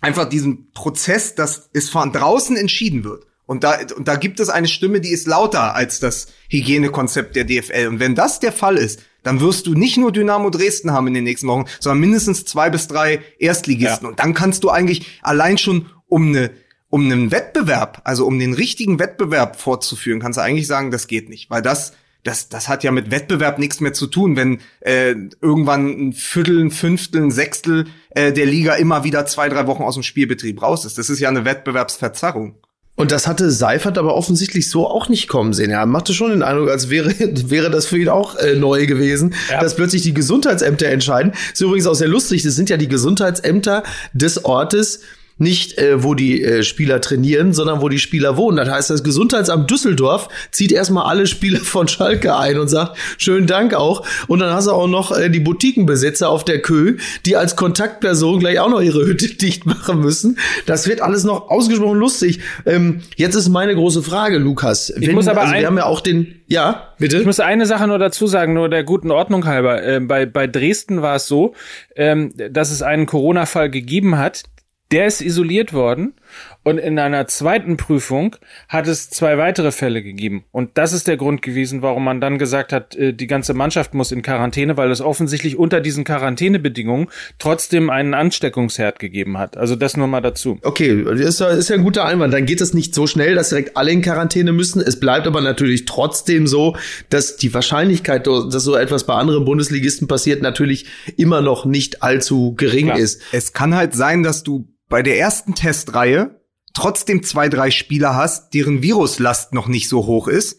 [0.00, 3.24] einfach diesen Prozess, dass es von draußen entschieden wird.
[3.46, 7.44] Und da, und da gibt es eine Stimme, die ist lauter als das Hygienekonzept der
[7.44, 7.86] DFL.
[7.86, 11.14] Und wenn das der Fall ist, dann wirst du nicht nur Dynamo Dresden haben in
[11.14, 14.04] den nächsten Wochen, sondern mindestens zwei bis drei Erstligisten.
[14.04, 14.08] Ja.
[14.10, 16.50] Und dann kannst du eigentlich allein schon um eine
[16.88, 21.28] um einen Wettbewerb, also um den richtigen Wettbewerb fortzuführen, kannst du eigentlich sagen, das geht
[21.28, 25.14] nicht, weil das das, das hat ja mit Wettbewerb nichts mehr zu tun, wenn äh,
[25.40, 29.82] irgendwann ein Viertel, ein Fünftel, ein Sechstel äh, der Liga immer wieder zwei, drei Wochen
[29.82, 30.98] aus dem Spielbetrieb raus ist.
[30.98, 32.56] Das ist ja eine Wettbewerbsverzerrung.
[32.96, 35.70] Und das hatte Seifert aber offensichtlich so auch nicht kommen sehen.
[35.70, 39.34] Er machte schon den Eindruck, als wäre, wäre das für ihn auch äh, neu gewesen,
[39.50, 39.60] ja.
[39.60, 41.32] dass plötzlich die Gesundheitsämter entscheiden.
[41.32, 42.42] Das ist übrigens auch sehr lustig.
[42.42, 43.82] Das sind ja die Gesundheitsämter
[44.14, 45.00] des Ortes,
[45.38, 48.56] nicht äh, wo die äh, Spieler trainieren, sondern wo die Spieler wohnen.
[48.56, 53.46] Das heißt, das Gesundheitsamt Düsseldorf zieht erstmal alle Spieler von Schalke ein und sagt, schönen
[53.46, 54.06] Dank auch.
[54.28, 56.96] Und dann hast du auch noch äh, die Boutiquenbesitzer auf der Kö,
[57.26, 60.38] die als Kontaktperson gleich auch noch ihre Hütte dicht machen müssen.
[60.64, 62.40] Das wird alles noch ausgesprochen lustig.
[62.64, 64.90] Ähm, jetzt ist meine große Frage, Lukas.
[64.90, 67.18] Ich muss aber also wir haben ja auch den, ja, bitte.
[67.18, 69.82] Ich muss eine Sache nur dazu sagen, nur der guten Ordnung halber.
[69.82, 71.54] Äh, bei, bei Dresden war es so,
[71.94, 74.44] ähm, dass es einen Corona-Fall gegeben hat,
[74.92, 76.14] der ist isoliert worden
[76.62, 78.36] und in einer zweiten Prüfung
[78.68, 80.44] hat es zwei weitere Fälle gegeben.
[80.52, 83.94] Und das ist der Grund gewesen, warum man dann gesagt hat, äh, die ganze Mannschaft
[83.94, 89.56] muss in Quarantäne, weil es offensichtlich unter diesen Quarantänebedingungen trotzdem einen Ansteckungsherd gegeben hat.
[89.56, 90.58] Also das nur mal dazu.
[90.62, 92.32] Okay, das ist ja, ist ja ein guter Einwand.
[92.32, 94.80] Dann geht es nicht so schnell, dass direkt alle in Quarantäne müssen.
[94.80, 96.76] Es bleibt aber natürlich trotzdem so,
[97.10, 102.54] dass die Wahrscheinlichkeit, dass so etwas bei anderen Bundesligisten passiert, natürlich immer noch nicht allzu
[102.56, 102.98] gering Klar.
[102.98, 103.22] ist.
[103.32, 106.40] Es kann halt sein, dass du bei der ersten Testreihe
[106.74, 110.58] trotzdem zwei, drei Spieler hast, deren Viruslast noch nicht so hoch ist,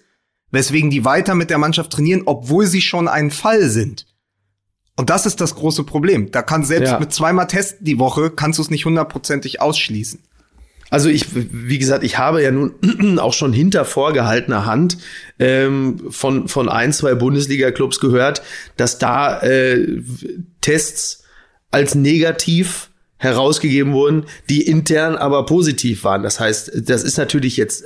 [0.52, 4.08] weswegen die weiter mit der Mannschaft trainieren, obwohl sie schon ein Fall sind.
[4.96, 6.32] Und das ist das große Problem.
[6.32, 7.00] Da kann selbst ja.
[7.00, 10.22] mit zweimal Testen die Woche, kannst du es nicht hundertprozentig ausschließen.
[10.90, 14.98] Also ich, wie gesagt, ich habe ja nun auch schon hinter vorgehaltener Hand
[15.38, 18.42] ähm, von, von ein, zwei Bundesliga-Clubs gehört,
[18.78, 20.02] dass da äh,
[20.62, 21.24] Tests
[21.70, 22.87] als negativ
[23.18, 26.24] herausgegeben wurden, die intern aber positiv waren.
[26.24, 27.86] Das heißt, das ist natürlich jetzt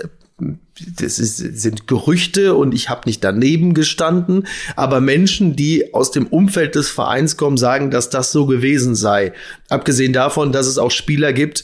[0.98, 6.28] das ist, sind Gerüchte und ich habe nicht daneben gestanden, aber Menschen, die aus dem
[6.28, 9.34] Umfeld des Vereins kommen, sagen, dass das so gewesen sei.
[9.70, 11.64] Abgesehen davon, dass es auch Spieler gibt,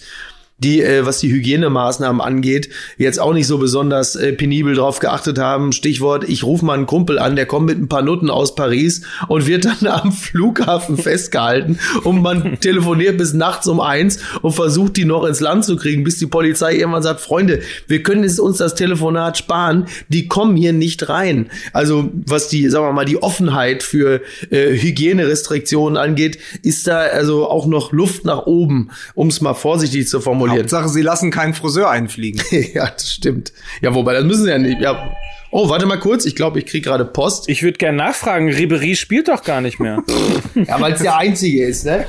[0.59, 5.37] die, äh, was die Hygienemaßnahmen angeht, jetzt auch nicht so besonders äh, penibel drauf geachtet
[5.37, 5.71] haben.
[5.71, 9.03] Stichwort, ich rufe mal einen Kumpel an, der kommt mit ein paar Nutten aus Paris
[9.27, 14.97] und wird dann am Flughafen festgehalten und man telefoniert bis nachts um eins und versucht,
[14.97, 18.57] die noch ins Land zu kriegen, bis die Polizei irgendwann sagt, Freunde, wir können uns
[18.57, 21.51] das Telefonat sparen, die kommen hier nicht rein.
[21.71, 27.47] Also was die, sagen wir mal, die Offenheit für äh, Hygienerestriktionen angeht, ist da also
[27.47, 30.71] auch noch Luft nach oben, um es mal vorsichtig zu formulieren formuliert.
[30.73, 32.41] Hauptsache, sie lassen keinen Friseur einfliegen.
[32.73, 33.53] ja, das stimmt.
[33.81, 34.81] Ja, wobei, das müssen sie ja nicht.
[34.81, 35.15] Ja.
[35.51, 36.25] Oh, warte mal kurz.
[36.25, 37.49] Ich glaube, ich krieg gerade Post.
[37.49, 38.49] Ich würde gerne nachfragen.
[38.51, 40.03] Ribery spielt doch gar nicht mehr.
[40.55, 42.05] ja, weil es der Einzige ist, ne?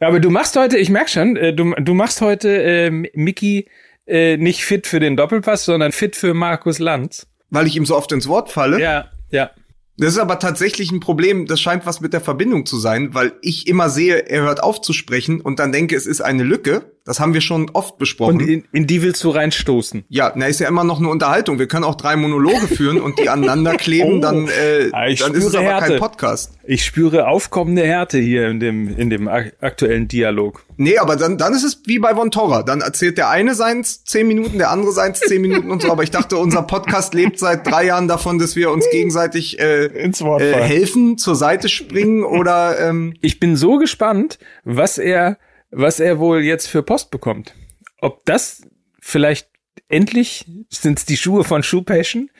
[0.00, 3.66] ja, aber du machst heute, ich merk schon, äh, du, du machst heute äh, Mickey
[4.06, 7.26] äh, nicht fit für den Doppelpass, sondern fit für Markus Lanz.
[7.50, 8.80] Weil ich ihm so oft ins Wort falle?
[8.80, 9.50] Ja, ja.
[9.96, 13.34] Das ist aber tatsächlich ein Problem, das scheint was mit der Verbindung zu sein, weil
[13.42, 16.93] ich immer sehe, er hört auf zu sprechen und dann denke, es ist eine Lücke.
[17.06, 18.40] Das haben wir schon oft besprochen.
[18.40, 20.04] Und in, in die willst du reinstoßen?
[20.08, 21.58] Ja, na ist ja immer noch eine Unterhaltung.
[21.58, 24.20] Wir können auch drei Monologe führen und die aneinander kleben, oh.
[24.20, 25.88] dann, äh, dann ist es aber Härte.
[25.90, 26.54] kein Podcast.
[26.66, 30.64] Ich spüre aufkommende Härte hier in dem, in dem aktuellen Dialog.
[30.78, 32.62] Nee, aber dann, dann ist es wie bei Von Torra.
[32.62, 35.92] Dann erzählt der eine seins zehn Minuten, der andere seins zehn Minuten und so.
[35.92, 39.84] Aber ich dachte, unser Podcast lebt seit drei Jahren davon, dass wir uns gegenseitig äh,
[39.84, 42.80] Ins Wort äh, helfen, zur Seite springen oder.
[42.80, 45.36] Ähm ich bin so gespannt, was er
[45.74, 47.54] was er wohl jetzt für Post bekommt.
[48.00, 48.62] Ob das
[49.00, 49.48] vielleicht
[49.88, 52.30] endlich sind's die Schuhe von Shoe Passion?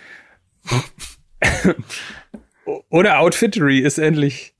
[2.88, 4.54] Oder Outfittery ist endlich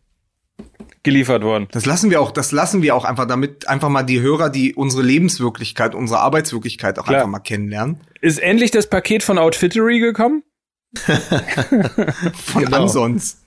[1.02, 1.68] geliefert worden.
[1.70, 4.74] Das lassen wir auch, das lassen wir auch einfach, damit einfach mal die Hörer, die
[4.74, 7.20] unsere Lebenswirklichkeit, unsere Arbeitswirklichkeit auch Klar.
[7.20, 8.00] einfach mal kennenlernen.
[8.20, 10.42] Ist endlich das Paket von Outfittery gekommen?
[12.35, 12.83] von genau.
[12.83, 13.40] ansonsten.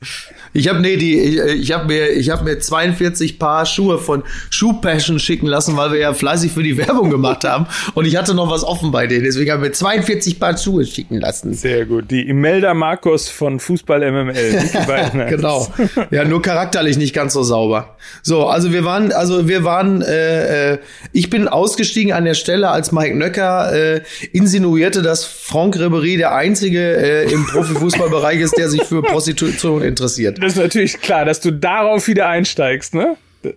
[0.53, 4.23] Ich habe nee, die ich, ich habe mir ich habe mir 42 Paar Schuhe von
[4.49, 8.15] Shoe Passion schicken lassen, weil wir ja fleißig für die Werbung gemacht haben und ich
[8.15, 11.53] hatte noch was offen bei denen, deswegen habe ich mir 42 Paar Schuhe schicken lassen.
[11.53, 12.09] Sehr gut.
[12.11, 15.27] Die Imelda Markus von Fußball MML.
[15.29, 15.67] genau.
[16.11, 17.97] Ja, nur charakterlich nicht ganz so sauber.
[18.23, 20.79] So, also wir waren also wir waren äh, äh,
[21.11, 26.33] ich bin ausgestiegen an der Stelle, als Mike Nöcker äh, insinuierte, dass Franck Ribery der
[26.33, 30.41] einzige äh, im Profifußballbereich ist, der sich für Prostitution interessiert.
[30.41, 33.15] Das ist natürlich klar, dass du darauf wieder einsteigst, ne?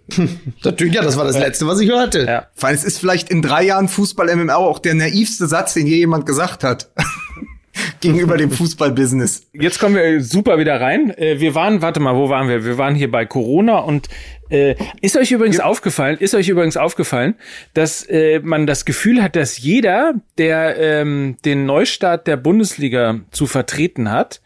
[0.62, 2.24] Natürlich, ja, das war das Letzte, was ich hörte.
[2.26, 2.46] Ja.
[2.60, 6.26] Allem, es ist vielleicht in drei Jahren Fußball-MMR auch der naivste Satz, den je jemand
[6.26, 6.90] gesagt hat.
[8.00, 9.46] gegenüber dem Fußballbusiness.
[9.52, 11.16] Jetzt kommen wir super wieder rein.
[11.16, 12.64] Äh, wir waren, warte mal, wo waren wir?
[12.64, 14.08] Wir waren hier bei Corona und
[14.50, 15.64] äh, ist euch übrigens ja.
[15.64, 17.36] aufgefallen, ist euch übrigens aufgefallen,
[17.72, 23.46] dass äh, man das Gefühl hat, dass jeder, der ähm, den Neustart der Bundesliga zu
[23.46, 24.42] vertreten hat,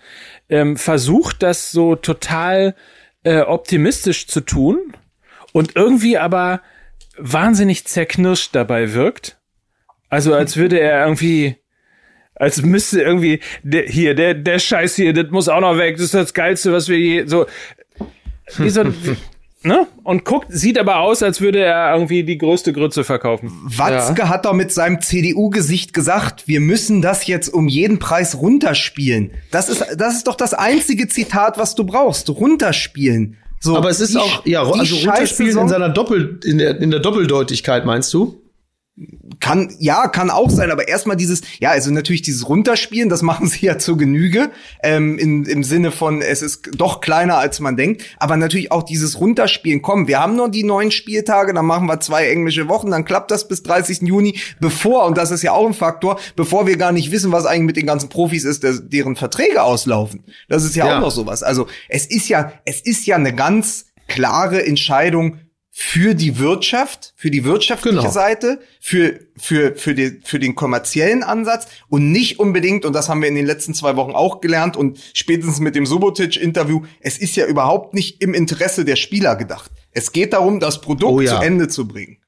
[0.48, 2.74] ähm, versucht, das so total
[3.24, 4.94] äh, optimistisch zu tun
[5.52, 6.60] und irgendwie aber
[7.16, 9.38] wahnsinnig zerknirscht dabei wirkt.
[10.08, 11.56] Also als würde er irgendwie
[12.36, 15.96] als müsste irgendwie der, hier der der Scheiß hier, das muss auch noch weg.
[15.96, 17.46] Das ist das geilste, was wir je so
[18.58, 18.84] wie so
[19.64, 19.87] ne?
[20.03, 23.53] Und guckt, sieht aber aus, als würde er irgendwie die größte Grütze verkaufen.
[23.64, 24.29] Watzke ja.
[24.29, 29.33] hat doch mit seinem CDU-Gesicht gesagt, wir müssen das jetzt um jeden Preis runterspielen.
[29.50, 32.29] Das ist, das ist doch das einzige Zitat, was du brauchst.
[32.31, 33.37] Runterspielen.
[33.61, 36.90] So, aber es ist die, auch, ja, also runterspielen in seiner Doppel, in der, in
[36.90, 38.43] der Doppeldeutigkeit, meinst du?
[39.40, 43.46] Kann, ja, kann auch sein, aber erstmal dieses, ja, also natürlich dieses Runterspielen, das machen
[43.48, 44.52] sie ja zur Genüge,
[44.85, 48.85] ähm, in, im Sinne von, es ist doch kleiner, als man denkt, aber natürlich auch
[48.85, 52.92] dieses Runterspielen, komm, wir haben noch die neun Spieltage, dann machen wir zwei englische Wochen,
[52.92, 54.02] dann klappt das bis 30.
[54.02, 57.46] Juni, bevor, und das ist ja auch ein Faktor, bevor wir gar nicht wissen, was
[57.46, 60.22] eigentlich mit den ganzen Profis ist, der, deren Verträge auslaufen.
[60.48, 61.42] Das ist ja, ja auch noch sowas.
[61.42, 65.38] Also, es ist ja, es ist ja eine ganz klare Entscheidung,
[65.76, 68.08] für die Wirtschaft, für die wirtschaftliche genau.
[68.08, 73.20] Seite, für, für, für, die, für den kommerziellen Ansatz und nicht unbedingt, und das haben
[73.20, 77.34] wir in den letzten zwei Wochen auch gelernt und spätestens mit dem Subotic-Interview, es ist
[77.34, 79.72] ja überhaupt nicht im Interesse der Spieler gedacht.
[79.90, 81.40] Es geht darum, das Produkt oh ja.
[81.40, 82.18] zu Ende zu bringen.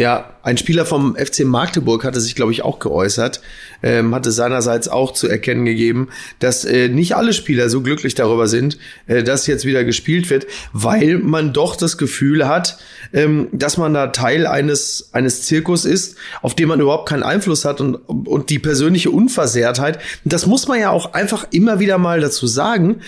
[0.00, 3.42] Ja, ein Spieler vom FC Magdeburg hatte sich, glaube ich, auch geäußert,
[3.82, 6.08] ähm, hatte seinerseits auch zu erkennen gegeben,
[6.38, 10.46] dass äh, nicht alle Spieler so glücklich darüber sind, äh, dass jetzt wieder gespielt wird,
[10.72, 12.78] weil man doch das Gefühl hat,
[13.12, 17.66] ähm, dass man da Teil eines, eines Zirkus ist, auf den man überhaupt keinen Einfluss
[17.66, 19.98] hat und, und die persönliche Unversehrtheit.
[20.24, 23.02] Das muss man ja auch einfach immer wieder mal dazu sagen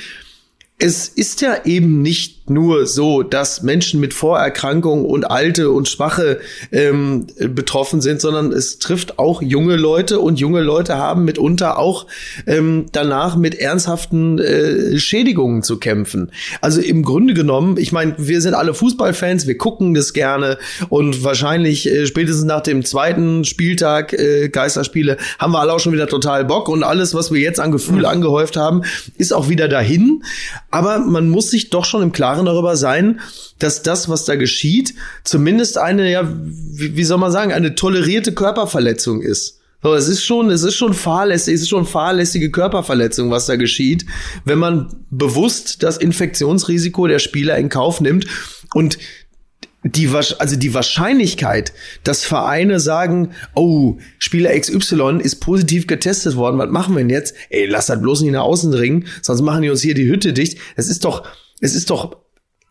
[0.82, 6.40] es ist ja eben nicht nur so, dass Menschen mit Vorerkrankungen und alte und schwache
[6.72, 12.08] ähm, betroffen sind, sondern es trifft auch junge Leute und junge Leute haben mitunter auch
[12.48, 16.32] ähm, danach mit ernsthaften äh, Schädigungen zu kämpfen.
[16.60, 21.22] Also im Grunde genommen, ich meine, wir sind alle Fußballfans, wir gucken das gerne und
[21.22, 26.08] wahrscheinlich äh, spätestens nach dem zweiten Spieltag äh, Geisterspiele haben wir alle auch schon wieder
[26.08, 28.06] total Bock und alles, was wir jetzt an Gefühl mhm.
[28.06, 28.82] angehäuft haben,
[29.16, 30.24] ist auch wieder dahin.
[30.72, 33.20] Aber man muss sich doch schon im Klaren darüber sein,
[33.58, 38.32] dass das, was da geschieht, zumindest eine, ja, wie, wie soll man sagen, eine tolerierte
[38.32, 39.60] Körperverletzung ist.
[39.82, 43.56] So, es ist schon, es ist schon fahrlässig, es ist schon fahrlässige Körperverletzung, was da
[43.56, 44.06] geschieht,
[44.44, 48.26] wenn man bewusst das Infektionsrisiko der Spieler in Kauf nimmt
[48.74, 48.96] und
[49.84, 51.72] die, also die Wahrscheinlichkeit,
[52.04, 57.34] dass Vereine sagen, oh, Spieler XY ist positiv getestet worden, was machen wir denn jetzt?
[57.50, 60.32] Ey, lass das bloß nicht nach außen dringen, sonst machen die uns hier die Hütte
[60.32, 60.58] dicht.
[60.76, 61.26] Es ist doch,
[61.60, 62.16] es ist doch,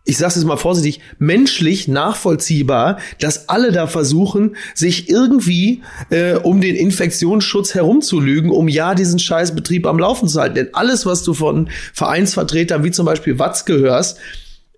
[0.05, 6.61] ich sag's jetzt mal vorsichtig, menschlich nachvollziehbar, dass alle da versuchen, sich irgendwie äh, um
[6.61, 10.55] den Infektionsschutz herumzulügen, um ja diesen Scheißbetrieb am Laufen zu halten.
[10.55, 14.17] Denn alles, was du von Vereinsvertretern wie zum Beispiel Watzke hörst,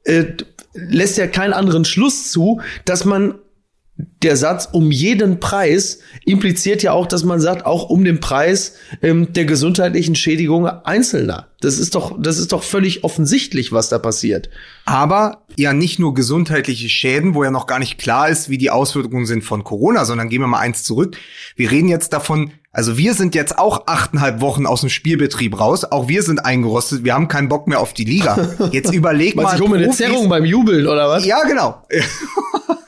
[0.04, 0.26] äh,
[0.74, 3.36] lässt ja keinen anderen Schluss zu, dass man
[3.96, 8.76] der Satz um jeden Preis impliziert ja auch, dass man sagt, auch um den Preis
[9.02, 11.48] ähm, der gesundheitlichen Schädigung Einzelner.
[11.62, 14.50] Das ist doch, das ist doch völlig offensichtlich, was da passiert.
[14.86, 18.72] Aber ja nicht nur gesundheitliche Schäden, wo ja noch gar nicht klar ist, wie die
[18.72, 21.18] Auswirkungen sind von Corona, sondern gehen wir mal eins zurück.
[21.56, 25.86] Wir reden jetzt davon, also wir sind jetzt auch achteinhalb Wochen aus dem Spielbetrieb raus.
[25.86, 27.04] Auch wir sind eingerostet.
[27.04, 28.56] Wir haben keinen Bock mehr auf die Liga.
[28.72, 29.44] Jetzt überleg mal.
[29.44, 31.26] Was, ich mir eine Zerrung beim Jubeln, oder was?
[31.26, 31.84] Ja, genau.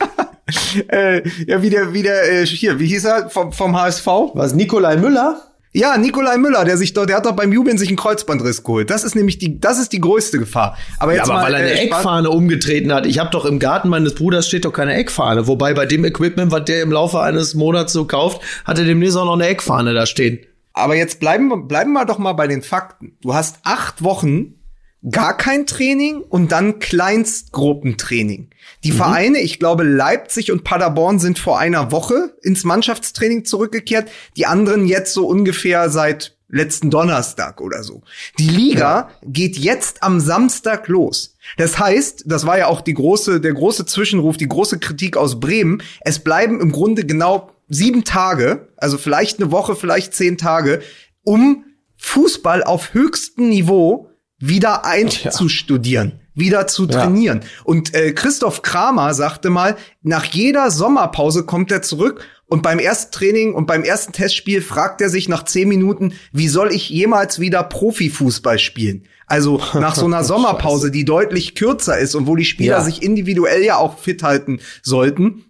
[0.91, 4.07] äh, ja, wie der, wie der, äh, hier, wie hieß er vom, vom HSV?
[4.33, 5.41] Was, Nikolai Müller?
[5.71, 8.89] Ja, Nikolai Müller, der sich dort, der hat doch beim Jubeln sich einen Kreuzbandriss geholt.
[8.89, 10.77] Das ist nämlich die, das ist die größte Gefahr.
[10.99, 13.05] Aber jetzt ja, aber mal, weil er eine äh, Eckfahne umgetreten hat.
[13.05, 15.47] Ich habe doch im Garten meines Bruders steht doch keine Eckfahne.
[15.47, 19.17] Wobei bei dem Equipment, was der im Laufe eines Monats so kauft, hat er demnächst
[19.17, 20.39] auch noch eine Eckfahne da stehen.
[20.71, 23.17] Aber jetzt bleiben, bleiben wir doch mal bei den Fakten.
[23.21, 24.53] Du hast acht Wochen
[25.09, 28.49] gar kein Training und dann Kleinstgruppentraining.
[28.83, 28.95] Die mhm.
[28.95, 34.85] Vereine, ich glaube Leipzig und Paderborn sind vor einer Woche ins Mannschaftstraining zurückgekehrt, die anderen
[34.85, 38.01] jetzt so ungefähr seit letzten Donnerstag oder so.
[38.39, 39.09] Die Liga ja.
[39.25, 41.35] geht jetzt am Samstag los.
[41.57, 45.39] Das heißt, das war ja auch die große, der große Zwischenruf, die große Kritik aus
[45.39, 45.81] Bremen.
[46.01, 50.81] Es bleiben im Grunde genau sieben Tage, also vielleicht eine Woche, vielleicht zehn Tage,
[51.23, 51.65] um
[51.97, 54.09] Fußball auf höchstem Niveau
[54.47, 56.19] wieder einzustudieren, ja.
[56.33, 57.41] wieder zu trainieren.
[57.41, 57.47] Ja.
[57.63, 63.11] Und äh, Christoph Kramer sagte mal, nach jeder Sommerpause kommt er zurück und beim ersten
[63.11, 67.39] Training und beim ersten Testspiel fragt er sich nach zehn Minuten, wie soll ich jemals
[67.39, 69.07] wieder Profifußball spielen?
[69.27, 72.83] Also nach so einer Sommerpause, die deutlich kürzer ist und wo die Spieler ja.
[72.83, 75.45] sich individuell ja auch fit halten sollten,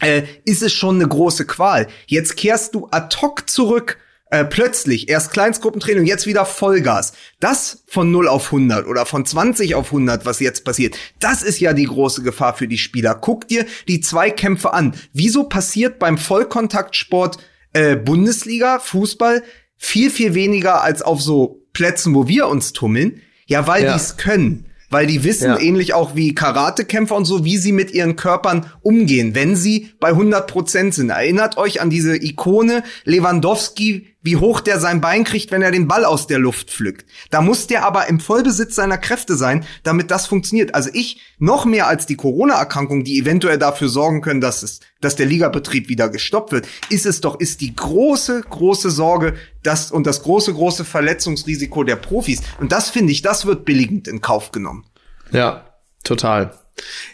[0.00, 1.86] äh, ist es schon eine große Qual.
[2.06, 3.98] Jetzt kehrst du ad hoc zurück
[4.32, 7.12] äh, plötzlich erst Kleinstgruppentraining, jetzt wieder Vollgas.
[7.38, 11.60] Das von 0 auf 100 oder von 20 auf 100, was jetzt passiert, das ist
[11.60, 13.14] ja die große Gefahr für die Spieler.
[13.14, 14.94] Guck dir die Zweikämpfe an.
[15.12, 17.40] Wieso passiert beim Vollkontaktsport
[17.74, 19.42] äh, Bundesliga, Fußball,
[19.76, 23.20] viel, viel weniger als auf so Plätzen, wo wir uns tummeln?
[23.44, 23.92] Ja, weil ja.
[23.92, 25.58] die es können weil die wissen, ja.
[25.58, 30.08] ähnlich auch wie Karatekämpfer und so, wie sie mit ihren Körpern umgehen, wenn sie bei
[30.08, 31.08] 100 Prozent sind.
[31.08, 35.88] Erinnert euch an diese Ikone Lewandowski, wie hoch der sein Bein kriegt, wenn er den
[35.88, 37.06] Ball aus der Luft pflückt.
[37.30, 40.74] Da muss der aber im Vollbesitz seiner Kräfte sein, damit das funktioniert.
[40.74, 45.16] Also ich, noch mehr als die Corona-Erkrankung, die eventuell dafür sorgen können, dass es, dass
[45.16, 50.06] der Ligabetrieb wieder gestoppt wird, ist es doch, ist die große, große Sorge, das und
[50.06, 52.42] das große, große Verletzungsrisiko der Profis.
[52.60, 54.84] Und das finde ich, das wird billigend in Kauf genommen.
[55.32, 55.64] Ja,
[56.04, 56.61] total.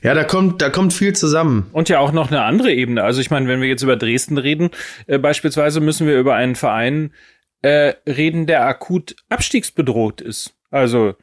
[0.03, 1.69] Ja, da kommt, da kommt viel zusammen.
[1.73, 3.03] Und ja auch noch eine andere Ebene.
[3.03, 4.71] Also ich meine, wenn wir jetzt über Dresden reden,
[5.07, 7.13] äh, beispielsweise müssen wir über einen Verein
[7.63, 10.55] äh, reden, der akut abstiegsbedroht ist.
[10.71, 11.15] Also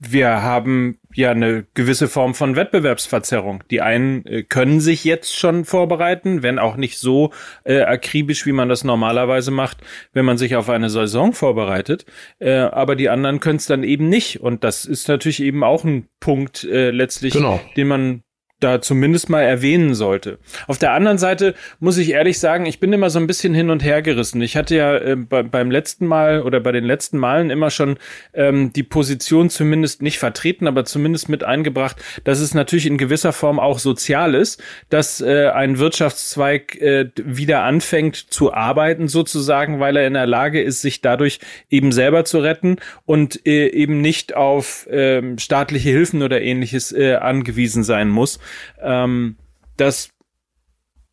[0.00, 3.64] wir haben ja eine gewisse Form von Wettbewerbsverzerrung.
[3.70, 7.32] Die einen äh, können sich jetzt schon vorbereiten, wenn auch nicht so
[7.64, 9.78] äh, akribisch, wie man das normalerweise macht,
[10.12, 12.06] wenn man sich auf eine Saison vorbereitet.
[12.38, 14.40] Äh, aber die anderen können es dann eben nicht.
[14.40, 17.60] Und das ist natürlich eben auch ein Punkt äh, letztlich, genau.
[17.76, 18.22] den man
[18.60, 20.38] da zumindest mal erwähnen sollte.
[20.66, 23.70] Auf der anderen Seite muss ich ehrlich sagen, ich bin immer so ein bisschen hin
[23.70, 24.42] und her gerissen.
[24.42, 27.98] Ich hatte ja äh, bei, beim letzten Mal oder bei den letzten Malen immer schon
[28.34, 33.32] ähm, die Position zumindest nicht vertreten, aber zumindest mit eingebracht, dass es natürlich in gewisser
[33.32, 39.96] Form auch sozial ist, dass äh, ein Wirtschaftszweig äh, wieder anfängt zu arbeiten sozusagen, weil
[39.96, 41.38] er in der Lage ist, sich dadurch
[41.70, 47.14] eben selber zu retten und äh, eben nicht auf äh, staatliche Hilfen oder ähnliches äh,
[47.14, 48.40] angewiesen sein muss.
[48.80, 49.36] Ähm,
[49.76, 50.10] das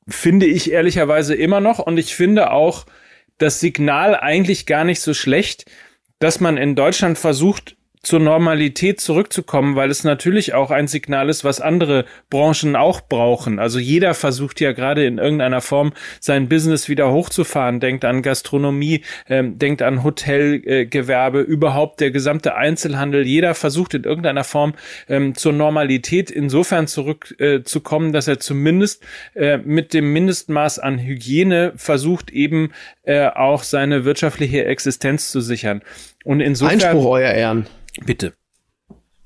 [0.07, 2.85] finde ich ehrlicherweise immer noch und ich finde auch
[3.37, 5.65] das Signal eigentlich gar nicht so schlecht,
[6.19, 7.75] dass man in Deutschland versucht,
[8.05, 13.57] zur Normalität zurückzukommen, weil es natürlich auch ein Signal ist, was andere Branchen auch brauchen.
[13.57, 19.01] Also jeder versucht ja gerade in irgendeiner Form sein Business wieder hochzufahren, denkt an Gastronomie,
[19.27, 23.25] ähm, denkt an Hotelgewerbe, äh, überhaupt der gesamte Einzelhandel.
[23.25, 24.75] Jeder versucht in irgendeiner Form
[25.09, 29.03] ähm, zur Normalität insofern zurückzukommen, äh, dass er zumindest
[29.33, 35.81] äh, mit dem Mindestmaß an Hygiene versucht eben äh, auch seine wirtschaftliche Existenz zu sichern.
[36.25, 37.67] Und insofern Einspruch, Euer Ehren.
[38.05, 38.33] Bitte.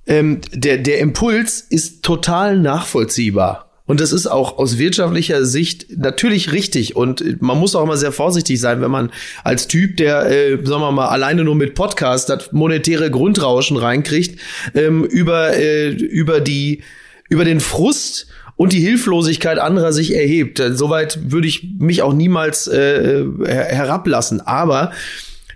[0.06, 3.70] Ähm, der, der Impuls ist total nachvollziehbar.
[3.86, 6.96] Und das ist auch aus wirtschaftlicher Sicht natürlich richtig.
[6.96, 9.12] Und man muss auch immer sehr vorsichtig sein, wenn man
[9.44, 14.40] als Typ, der, äh, sagen wir mal, alleine nur mit Podcast das monetäre Grundrauschen reinkriegt,
[14.76, 16.84] ähm, über, äh, über die,
[17.30, 20.62] über den Frust und die Hilflosigkeit anderer sich erhebt.
[20.74, 24.42] Soweit würde ich mich auch niemals äh, herablassen.
[24.42, 24.92] Aber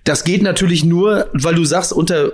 [0.04, 2.32] das geht natürlich nur, weil du sagst, unter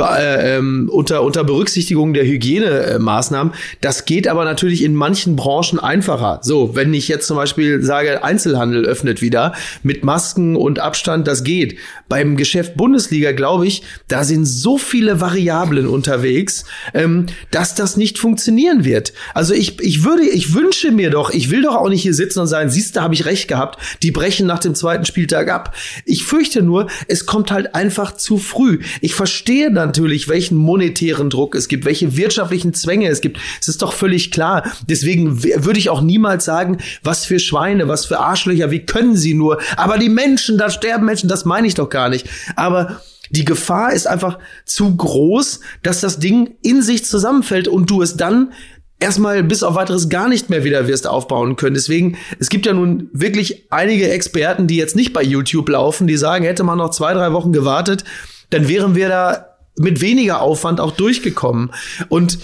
[0.00, 3.52] äh, ähm, unter, unter Berücksichtigung der Hygienemaßnahmen.
[3.80, 6.40] Das geht aber natürlich in manchen Branchen einfacher.
[6.42, 11.44] So, wenn ich jetzt zum Beispiel sage, Einzelhandel öffnet wieder mit Masken und Abstand, das
[11.44, 11.78] geht.
[12.08, 18.18] Beim Geschäft Bundesliga, glaube ich, da sind so viele Variablen unterwegs, ähm, dass das nicht
[18.18, 19.12] funktionieren wird.
[19.34, 22.40] Also ich, ich würde, ich wünsche mir doch, ich will doch auch nicht hier sitzen
[22.40, 25.76] und sagen, siehst du, habe ich recht gehabt, die brechen nach dem zweiten Spieltag ab.
[26.04, 28.80] Ich fürchte nur, es kommt halt einfach zu früh.
[29.00, 33.38] Ich verstehe dann natürlich, welchen monetären Druck es gibt, welche wirtschaftlichen Zwänge es gibt.
[33.60, 34.70] Es ist doch völlig klar.
[34.88, 39.34] Deswegen würde ich auch niemals sagen, was für Schweine, was für Arschlöcher, wie können sie
[39.34, 39.60] nur?
[39.76, 42.28] Aber die Menschen, da sterben Menschen, das meine ich doch gar nicht.
[42.54, 48.02] Aber die Gefahr ist einfach zu groß, dass das Ding in sich zusammenfällt und du
[48.02, 48.52] es dann
[49.00, 51.74] erstmal bis auf weiteres gar nicht mehr wieder wirst aufbauen können.
[51.74, 56.16] Deswegen, es gibt ja nun wirklich einige Experten, die jetzt nicht bei YouTube laufen, die
[56.16, 58.04] sagen, hätte man noch zwei, drei Wochen gewartet,
[58.50, 61.72] dann wären wir da mit weniger Aufwand auch durchgekommen.
[62.08, 62.38] Und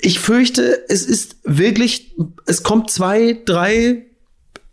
[0.00, 2.14] ich fürchte, es ist wirklich,
[2.46, 4.06] es kommt zwei, drei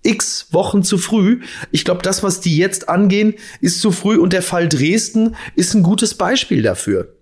[0.02, 1.42] x Wochen zu früh.
[1.72, 5.74] Ich glaube, das, was die jetzt angehen, ist zu früh und der Fall Dresden ist
[5.74, 7.16] ein gutes Beispiel dafür.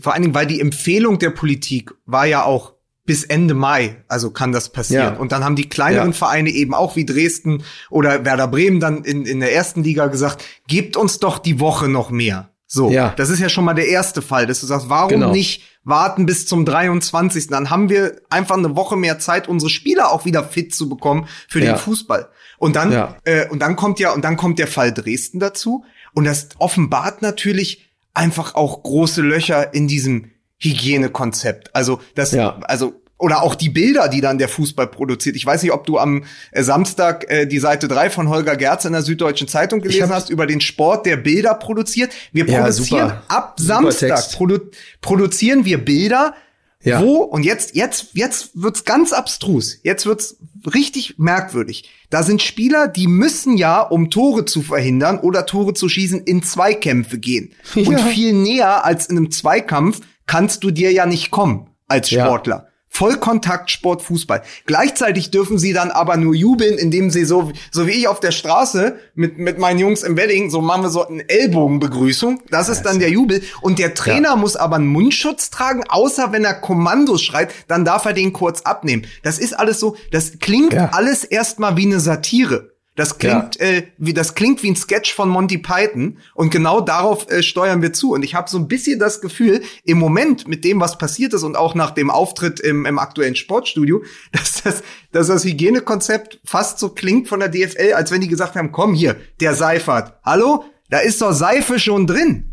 [0.00, 2.74] Vor allen Dingen, weil die Empfehlung der Politik war ja auch
[3.04, 5.14] bis Ende Mai, also kann das passieren.
[5.14, 5.20] Ja.
[5.20, 6.16] Und dann haben die kleineren ja.
[6.16, 10.44] Vereine eben auch wie Dresden oder Werder Bremen dann in, in der ersten Liga gesagt,
[10.66, 12.50] gebt uns doch die Woche noch mehr.
[12.66, 13.14] So, ja.
[13.16, 15.30] das ist ja schon mal der erste Fall, dass du sagst, warum genau.
[15.30, 17.46] nicht warten bis zum 23.
[17.46, 21.28] Dann haben wir einfach eine Woche mehr Zeit, unsere Spieler auch wieder fit zu bekommen
[21.48, 21.72] für ja.
[21.72, 22.28] den Fußball.
[22.58, 23.16] Und dann, ja.
[23.24, 25.84] äh, und dann kommt ja, und dann kommt der Fall Dresden dazu.
[26.12, 31.74] Und das offenbart natürlich einfach auch große Löcher in diesem Hygienekonzept.
[31.76, 35.36] Also das, also oder auch die Bilder, die dann der Fußball produziert.
[35.36, 38.84] Ich weiß nicht, ob du am äh, Samstag äh, die Seite 3 von Holger Gerz
[38.84, 42.12] in der Süddeutschen Zeitung gelesen hast über den Sport, der Bilder produziert.
[42.32, 43.22] Wir ja, produzieren super.
[43.28, 44.58] ab Samstag produ
[45.00, 46.34] produzieren wir Bilder,
[46.82, 47.00] ja.
[47.00, 49.78] wo und jetzt jetzt jetzt wird's ganz abstrus.
[49.82, 50.36] Jetzt wird's
[50.74, 51.88] richtig merkwürdig.
[52.10, 56.42] Da sind Spieler, die müssen ja, um Tore zu verhindern oder Tore zu schießen, in
[56.42, 57.54] Zweikämpfe gehen.
[57.74, 57.88] Ja.
[57.88, 62.68] Und viel näher als in einem Zweikampf kannst du dir ja nicht kommen als Sportler.
[62.96, 64.42] Vollkontaktsport Fußball.
[64.64, 68.30] Gleichzeitig dürfen sie dann aber nur jubeln, indem sie so, so wie ich auf der
[68.30, 72.42] Straße mit, mit meinen Jungs im Wedding, so machen wir so eine Ellbogenbegrüßung.
[72.48, 73.42] Das ist dann der Jubel.
[73.60, 74.36] Und der Trainer ja.
[74.36, 78.62] muss aber einen Mundschutz tragen, außer wenn er Kommandos schreit, dann darf er den kurz
[78.62, 79.06] abnehmen.
[79.22, 80.88] Das ist alles so, das klingt ja.
[80.92, 82.75] alles erstmal wie eine Satire.
[82.96, 83.66] Das klingt, ja.
[83.66, 87.82] äh, wie das klingt wie ein Sketch von Monty Python und genau darauf äh, steuern
[87.82, 88.12] wir zu.
[88.12, 91.42] Und ich habe so ein bisschen das Gefühl, im Moment mit dem, was passiert ist
[91.42, 94.82] und auch nach dem Auftritt im, im aktuellen Sportstudio, dass das,
[95.12, 98.94] dass das Hygienekonzept fast so klingt von der DFL, als wenn die gesagt haben: Komm
[98.94, 102.52] hier, der Seifert, hallo, da ist doch Seife schon drin.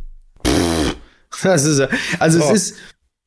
[1.41, 1.82] Das ist,
[2.20, 2.52] also oh.
[2.54, 2.76] es ist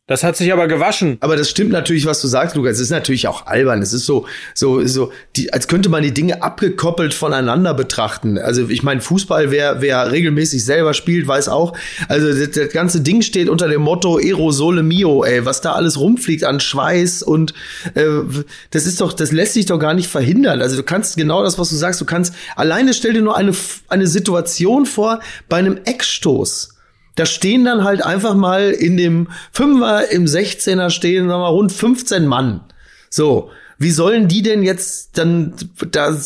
[0.08, 1.16] Das hat sich aber gewaschen.
[1.18, 2.76] Aber das stimmt natürlich, was du sagst, Lukas.
[2.76, 3.82] Es ist natürlich auch albern.
[3.82, 8.38] Es ist so, so, so, die, als könnte man die Dinge abgekoppelt voneinander betrachten.
[8.38, 11.76] Also ich meine, Fußball, wer, wer regelmäßig selber spielt, weiß auch.
[12.08, 15.98] Also das, das ganze Ding steht unter dem Motto Aerosole Mio, ey, was da alles
[15.98, 17.52] rumfliegt an Schweiß und
[17.94, 18.06] äh,
[18.70, 20.62] das ist doch, das lässt sich doch gar nicht verhindern.
[20.62, 23.52] Also du kannst genau das, was du sagst, du kannst alleine stell dir nur eine
[23.88, 26.75] eine Situation vor bei einem Eckstoß
[27.16, 31.72] da stehen dann halt einfach mal in dem Fünfer, im 16er stehen, sagen wir rund
[31.72, 32.60] 15 Mann.
[33.10, 33.50] So.
[33.78, 35.52] Wie sollen die denn jetzt dann
[35.90, 36.16] da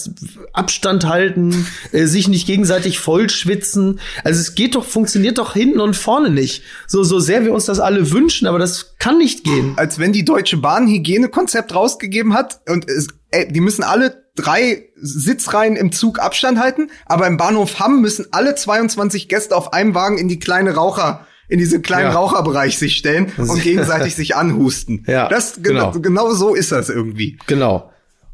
[0.52, 3.98] Abstand halten, äh, sich nicht gegenseitig vollschwitzen?
[4.22, 6.62] Also es geht doch, funktioniert doch hinten und vorne nicht.
[6.86, 9.72] So, so sehr wir uns das alle wünschen, aber das kann nicht gehen.
[9.76, 14.88] Als wenn die Deutsche Bahn Hygienekonzept rausgegeben hat und es, ey, die müssen alle drei
[14.96, 19.94] Sitzreihen im Zug Abstand halten, aber im Bahnhof Hamm müssen alle 22 Gäste auf einem
[19.94, 22.14] Wagen in die kleine Raucher in diesen kleinen ja.
[22.14, 25.04] Raucherbereich sich stellen und gegenseitig sich anhusten.
[25.06, 25.90] Ja, das genau.
[25.90, 27.38] genau so ist das irgendwie.
[27.46, 27.89] Genau.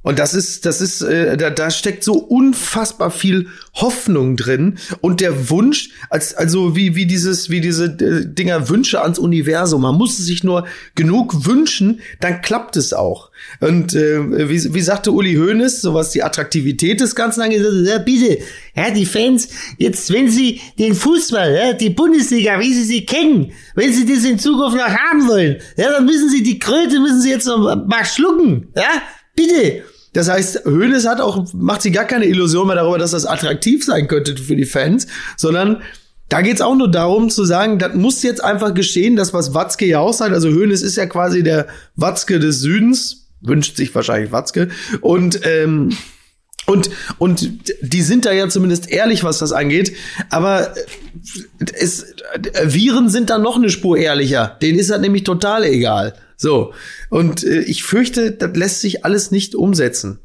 [0.07, 5.21] Und das ist, das ist, äh, da, da steckt so unfassbar viel Hoffnung drin und
[5.21, 9.83] der Wunsch, als, also wie, wie dieses, wie diese äh, Dinger Wünsche ans Universum.
[9.83, 13.33] Man muss sich nur genug wünschen, dann klappt es auch.
[13.59, 17.99] Und äh, wie, wie sagte Uli Hoeneß, so was die Attraktivität des Ganzen angeht, ja,
[17.99, 18.39] bitte,
[18.77, 23.51] ja, die Fans, jetzt, wenn sie den Fußball, ja, die Bundesliga, wie sie sie kennen,
[23.75, 27.23] wenn sie das in Zukunft noch haben wollen, ja, dann müssen sie die Kröte, müssen
[27.23, 29.03] sie jetzt noch mal schlucken, ja,
[29.35, 29.83] bitte.
[30.17, 33.85] Das heißt, Hoeneß hat auch, macht sich gar keine Illusion mehr darüber, dass das attraktiv
[33.85, 35.07] sein könnte für die Fans,
[35.37, 35.83] sondern
[36.31, 39.85] da geht's auch nur darum zu sagen, das muss jetzt einfach geschehen, das was Watzke
[39.85, 40.33] ja auch sagt.
[40.33, 44.71] Also Hoeneß ist ja quasi der Watzke des Südens, wünscht sich wahrscheinlich Watzke.
[45.03, 45.95] Und ähm,
[46.65, 46.89] und,
[47.19, 47.51] und
[47.83, 49.93] die sind da ja zumindest ehrlich, was das angeht.
[50.31, 50.75] Aber
[51.75, 52.07] es,
[52.65, 54.57] Viren sind da noch eine Spur ehrlicher.
[54.63, 56.15] Denen ist das nämlich total egal.
[56.37, 56.75] So.
[57.11, 60.21] Und äh, ich fürchte, das lässt sich alles nicht umsetzen.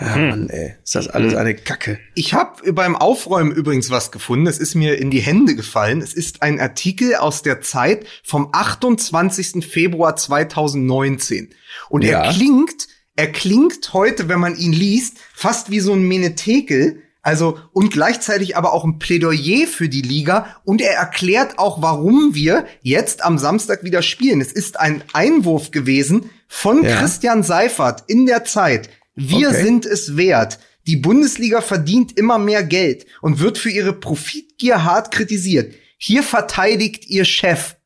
[0.00, 0.28] Ja, hm.
[0.28, 1.38] Mann, ey, ist das alles hm.
[1.38, 1.98] eine Kacke.
[2.14, 4.46] Ich habe beim Aufräumen übrigens was gefunden.
[4.46, 6.00] Es ist mir in die Hände gefallen.
[6.00, 9.66] Es ist ein Artikel aus der Zeit vom 28.
[9.66, 11.50] Februar 2019.
[11.88, 12.22] Und ja.
[12.22, 17.58] er klingt, er klingt heute, wenn man ihn liest, fast wie so ein Menetekel, also,
[17.72, 20.56] und gleichzeitig aber auch ein Plädoyer für die Liga.
[20.64, 24.40] Und er erklärt auch, warum wir jetzt am Samstag wieder spielen.
[24.40, 26.96] Es ist ein Einwurf gewesen von ja.
[26.96, 28.88] Christian Seifert in der Zeit.
[29.14, 29.62] Wir okay.
[29.62, 30.58] sind es wert.
[30.86, 35.74] Die Bundesliga verdient immer mehr Geld und wird für ihre Profitgier hart kritisiert.
[35.98, 37.76] Hier verteidigt ihr Chef.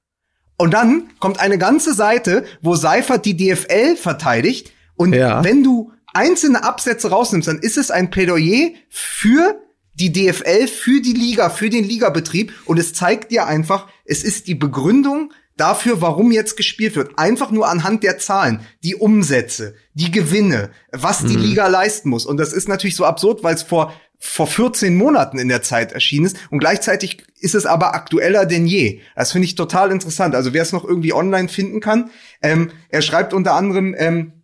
[0.57, 4.71] Und dann kommt eine ganze Seite, wo Seifert die DFL verteidigt.
[4.95, 5.43] Und ja.
[5.43, 9.61] wenn du einzelne Absätze rausnimmst, dann ist es ein Plädoyer für
[9.95, 14.47] die DFL, für die Liga, für den Ligabetrieb und es zeigt dir einfach, es ist
[14.47, 17.19] die Begründung dafür, warum jetzt gespielt wird.
[17.19, 21.43] Einfach nur anhand der Zahlen, die Umsätze, die Gewinne, was die mhm.
[21.43, 22.27] Liga leisten muss.
[22.27, 23.93] Und das ist natürlich so absurd, weil es vor
[24.25, 28.67] vor 14 Monaten in der Zeit erschienen ist und gleichzeitig ist es aber aktueller denn
[28.67, 29.01] je.
[29.17, 30.37] Das finde ich total interessant.
[30.37, 32.09] Also wer es noch irgendwie online finden kann,
[32.41, 34.42] ähm, er schreibt unter anderem, ähm,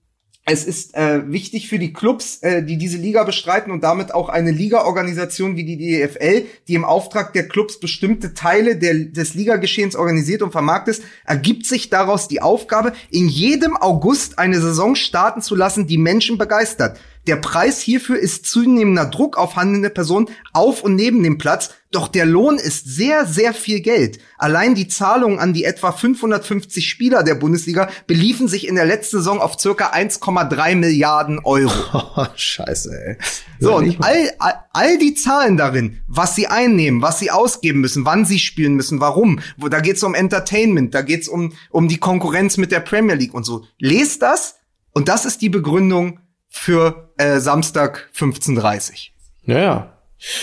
[0.51, 4.31] es ist äh, wichtig für die Clubs, äh, die diese Liga bestreiten und damit auch
[4.31, 9.95] eine Ligaorganisation wie die DFL, die im Auftrag der Clubs bestimmte Teile der, des Ligageschehens
[9.95, 15.55] organisiert und vermarktet, ergibt sich daraus die Aufgabe, in jedem August eine Saison starten zu
[15.55, 16.99] lassen, die Menschen begeistert.
[17.29, 22.09] Der Preis hierfür ist zunehmender Druck auf handelnde Personen auf und neben dem Platz, doch
[22.09, 24.19] der Lohn ist sehr, sehr viel Geld.
[24.39, 29.19] Allein die Zahlungen an die etwa 550 Spieler der Bundesliga beliefen sich in der letzten
[29.19, 31.71] Saison auf circa 1,3 Milliarden Euro.
[31.93, 33.17] Oh, scheiße, ey.
[33.61, 38.07] So, und all, all, all die Zahlen darin, was sie einnehmen, was sie ausgeben müssen,
[38.07, 41.99] wann sie spielen müssen, warum, wo, da geht's um Entertainment, da geht's um, um die
[41.99, 43.67] Konkurrenz mit der Premier League und so.
[43.79, 44.55] Lest das
[44.95, 49.11] und das ist die Begründung für äh, Samstag 15.30
[49.45, 49.93] Ja, ja.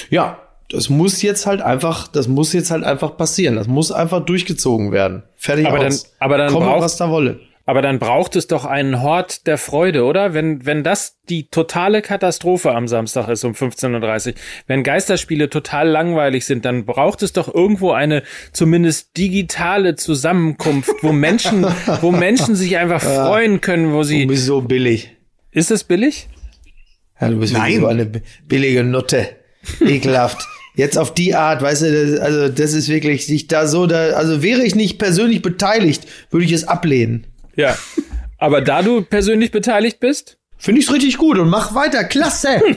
[0.09, 0.39] Ja,
[0.69, 3.55] das muss jetzt halt einfach, das muss jetzt halt einfach passieren.
[3.55, 5.23] Das muss einfach durchgezogen werden.
[5.35, 6.03] Fertig aber aus.
[6.03, 7.39] Dann, aber dann Komme, braucht, was da wolle.
[7.67, 10.33] Aber dann braucht es doch einen Hort der Freude, oder?
[10.35, 14.33] Wenn, wenn das die totale Katastrophe am Samstag ist um 15.30 Uhr,
[14.67, 18.21] wenn Geisterspiele total langweilig sind, dann braucht es doch irgendwo eine
[18.53, 21.65] zumindest digitale Zusammenkunft, wo Menschen,
[22.01, 24.23] wo Menschen sich einfach freuen können, wo sie.
[24.23, 25.14] Du bist so billig.
[25.55, 26.27] Ist es billig?
[27.19, 27.79] Ja, du bist Nein.
[27.79, 28.05] so eine
[28.45, 29.29] billige Nutte.
[29.79, 30.45] Ekelhaft.
[30.75, 34.09] Jetzt auf die Art, weißt du, das, also das ist wirklich sich da so, da,
[34.09, 37.25] also wäre ich nicht persönlich beteiligt, würde ich es ablehnen.
[37.55, 37.77] Ja.
[38.37, 40.37] Aber da du persönlich beteiligt bist?
[40.57, 42.03] Finde ich richtig gut und mach weiter.
[42.03, 42.61] Klasse.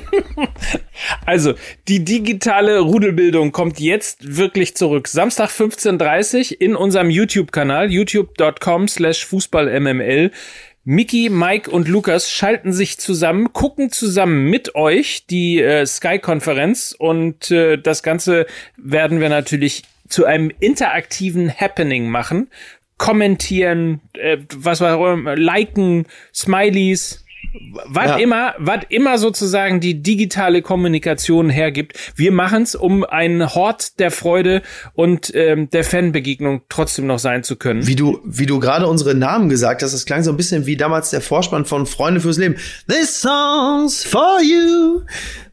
[1.24, 1.54] Also,
[1.86, 5.06] die digitale Rudelbildung kommt jetzt wirklich zurück.
[5.06, 10.32] Samstag 15.30 in unserem YouTube-Kanal, youtube.com slash fußballmml.
[10.90, 17.50] Mickey, Mike und Lukas schalten sich zusammen, gucken zusammen mit euch die äh, Sky-Konferenz und
[17.50, 18.46] äh, das Ganze
[18.78, 22.48] werden wir natürlich zu einem interaktiven Happening machen.
[22.96, 27.22] Kommentieren, äh, was war, liken, Smileys,
[27.86, 28.16] was Ja.
[28.16, 31.94] immer, was immer sozusagen die digitale Kommunikation hergibt.
[32.16, 34.62] Wir machen es, um ein Hort der Freude
[34.94, 37.86] und ähm, der Fanbegegnung trotzdem noch sein zu können.
[37.86, 40.76] Wie du, wie du gerade unsere Namen gesagt hast, das klang so ein bisschen wie
[40.76, 42.56] damals der Vorspann von Freunde fürs Leben.
[42.88, 45.02] This song's for you,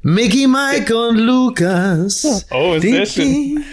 [0.01, 2.45] Mickey, Mike und Lukas.
[2.51, 3.63] Oh, sehr schön.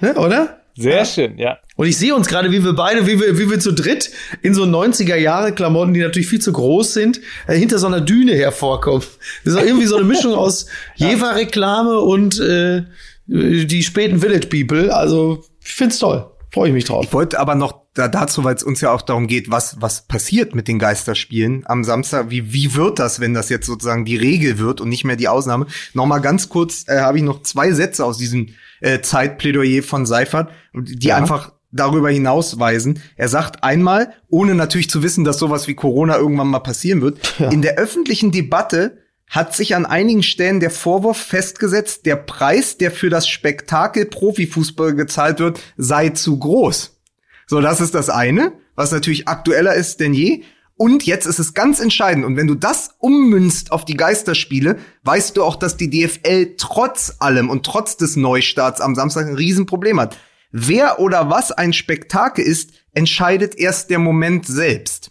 [0.00, 0.59] Ne, oder?
[0.80, 1.58] Sehr schön, ja.
[1.76, 4.10] Und ich sehe uns gerade, wie wir beide, wie wir, wie wir zu dritt
[4.40, 8.00] in so 90er Jahre Klamotten, die natürlich viel zu groß sind, äh, hinter so einer
[8.00, 9.02] Düne hervorkommen.
[9.44, 10.66] Das ist auch irgendwie so eine Mischung aus
[10.96, 12.84] Jever-Reklame und äh,
[13.26, 14.94] die späten Village People.
[14.94, 16.30] Also, ich find's toll.
[16.52, 17.04] Freue ich mich drauf.
[17.04, 20.06] Ich wollte aber noch da, dazu, weil es uns ja auch darum geht, was, was
[20.06, 22.30] passiert mit den Geisterspielen am Samstag.
[22.30, 25.28] Wie, wie wird das, wenn das jetzt sozusagen die Regel wird und nicht mehr die
[25.28, 25.66] Ausnahme?
[25.92, 28.48] Nochmal ganz kurz, äh, habe ich noch zwei Sätze aus diesem
[28.80, 31.16] äh, Zeitplädoyer von Seifert, die Ja.
[31.16, 33.00] einfach darüber hinausweisen.
[33.16, 37.20] Er sagt einmal, ohne natürlich zu wissen, dass sowas wie Corona irgendwann mal passieren wird,
[37.38, 42.90] in der öffentlichen Debatte hat sich an einigen Stellen der Vorwurf festgesetzt, der Preis, der
[42.90, 46.98] für das Spektakel Profifußball gezahlt wird, sei zu groß.
[47.46, 50.42] So, das ist das eine, was natürlich aktueller ist denn je.
[50.80, 52.24] Und jetzt ist es ganz entscheidend.
[52.24, 57.16] Und wenn du das ummünzt auf die Geisterspiele, weißt du auch, dass die DFL trotz
[57.18, 60.16] allem und trotz des Neustarts am Samstag ein Riesenproblem hat.
[60.52, 65.10] Wer oder was ein Spektakel ist, entscheidet erst der Moment selbst.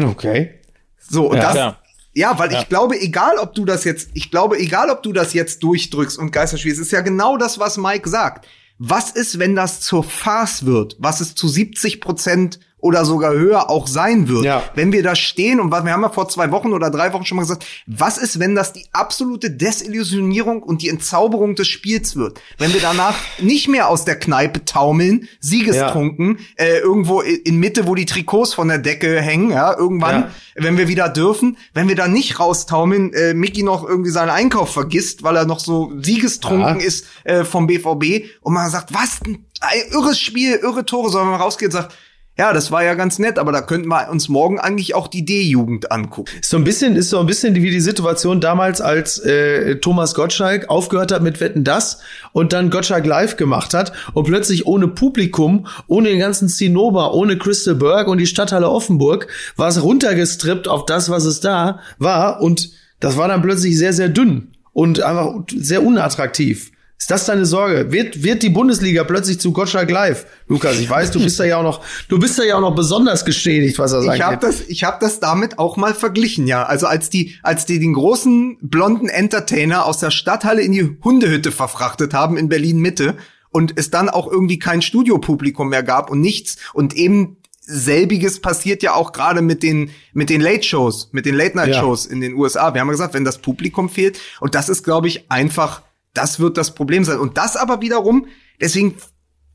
[0.00, 0.58] Okay.
[0.98, 1.82] So, und Ja, das, klar.
[2.14, 5.32] ja, weil ich glaube, egal ob du das jetzt, ich glaube, egal ob du das
[5.32, 8.48] jetzt durchdrückst und Geisterspielst, ist ja genau das, was Mike sagt.
[8.78, 10.96] Was ist, wenn das zur Farce wird?
[10.98, 14.44] Was es zu 70 Prozent oder sogar höher auch sein wird?
[14.44, 14.62] Ja.
[14.74, 17.24] Wenn wir da stehen und was, wir haben ja vor zwei Wochen oder drei Wochen
[17.24, 22.16] schon mal gesagt, was ist, wenn das die absolute Desillusionierung und die Entzauberung des Spiels
[22.16, 22.40] wird?
[22.58, 27.94] Wenn wir danach nicht mehr aus der Kneipe taumeln, siegestrunken, äh, irgendwo in Mitte, wo
[27.94, 30.30] die Trikots von der Decke hängen, ja, irgendwann, Ja.
[30.56, 34.72] wenn wir wieder dürfen, wenn wir da nicht raustaumeln, äh, Mickey noch irgendwie seinen Einkauf
[34.72, 36.86] vergisst, weil er noch so siegestrunken Ja.
[36.86, 41.30] ist äh, vom BVB und man sagt, was ein, ein irres Spiel, irre Tore, sondern
[41.32, 41.94] man rausgeht und sagt,
[42.38, 45.24] ja, das war ja ganz nett, aber da könnten wir uns morgen eigentlich auch die
[45.24, 46.30] D-Jugend angucken.
[46.40, 50.14] Ist so ein bisschen, ist so ein bisschen wie die Situation damals, als äh, Thomas
[50.14, 52.00] Gottschalk aufgehört hat mit Wetten das
[52.32, 57.38] und dann Gottschalk live gemacht hat und plötzlich ohne Publikum, ohne den ganzen Zinnober, ohne
[57.38, 62.42] Crystal Berg und die Stadthalle Offenburg war es runtergestrippt auf das, was es da war
[62.42, 62.70] und
[63.00, 66.70] das war dann plötzlich sehr, sehr dünn und einfach sehr unattraktiv.
[66.98, 67.92] Ist das deine Sorge?
[67.92, 70.26] Wird, wird die Bundesliga plötzlich zu Gottschalk live?
[70.48, 72.74] Lukas, ich weiß, du bist da ja auch noch, du bist da ja auch noch
[72.74, 74.16] besonders geschädigt, was er sagt.
[74.16, 76.62] Ich habe das, ich habe das damit auch mal verglichen, ja.
[76.62, 81.52] Also als die, als die den großen blonden Entertainer aus der Stadthalle in die Hundehütte
[81.52, 83.16] verfrachtet haben in Berlin Mitte
[83.50, 88.82] und es dann auch irgendwie kein Studiopublikum mehr gab und nichts und eben selbiges passiert
[88.82, 91.80] ja auch gerade mit den mit den Late Shows, mit den Late Night Ja.
[91.80, 92.72] Shows in den USA.
[92.72, 95.82] Wir haben ja gesagt, wenn das Publikum fehlt und das ist glaube ich einfach,
[96.16, 98.26] das wird das Problem sein und das aber wiederum,
[98.60, 98.96] deswegen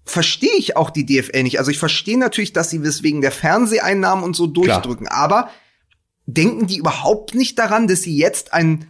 [0.04, 1.60] verstehe ich auch die DFL nicht.
[1.60, 5.08] Also ich verstehe natürlich, dass sie das wegen der Fernseheinnahmen und so durchdrücken.
[5.08, 5.50] Aber
[6.26, 8.88] denken die überhaupt nicht daran, dass sie jetzt ein,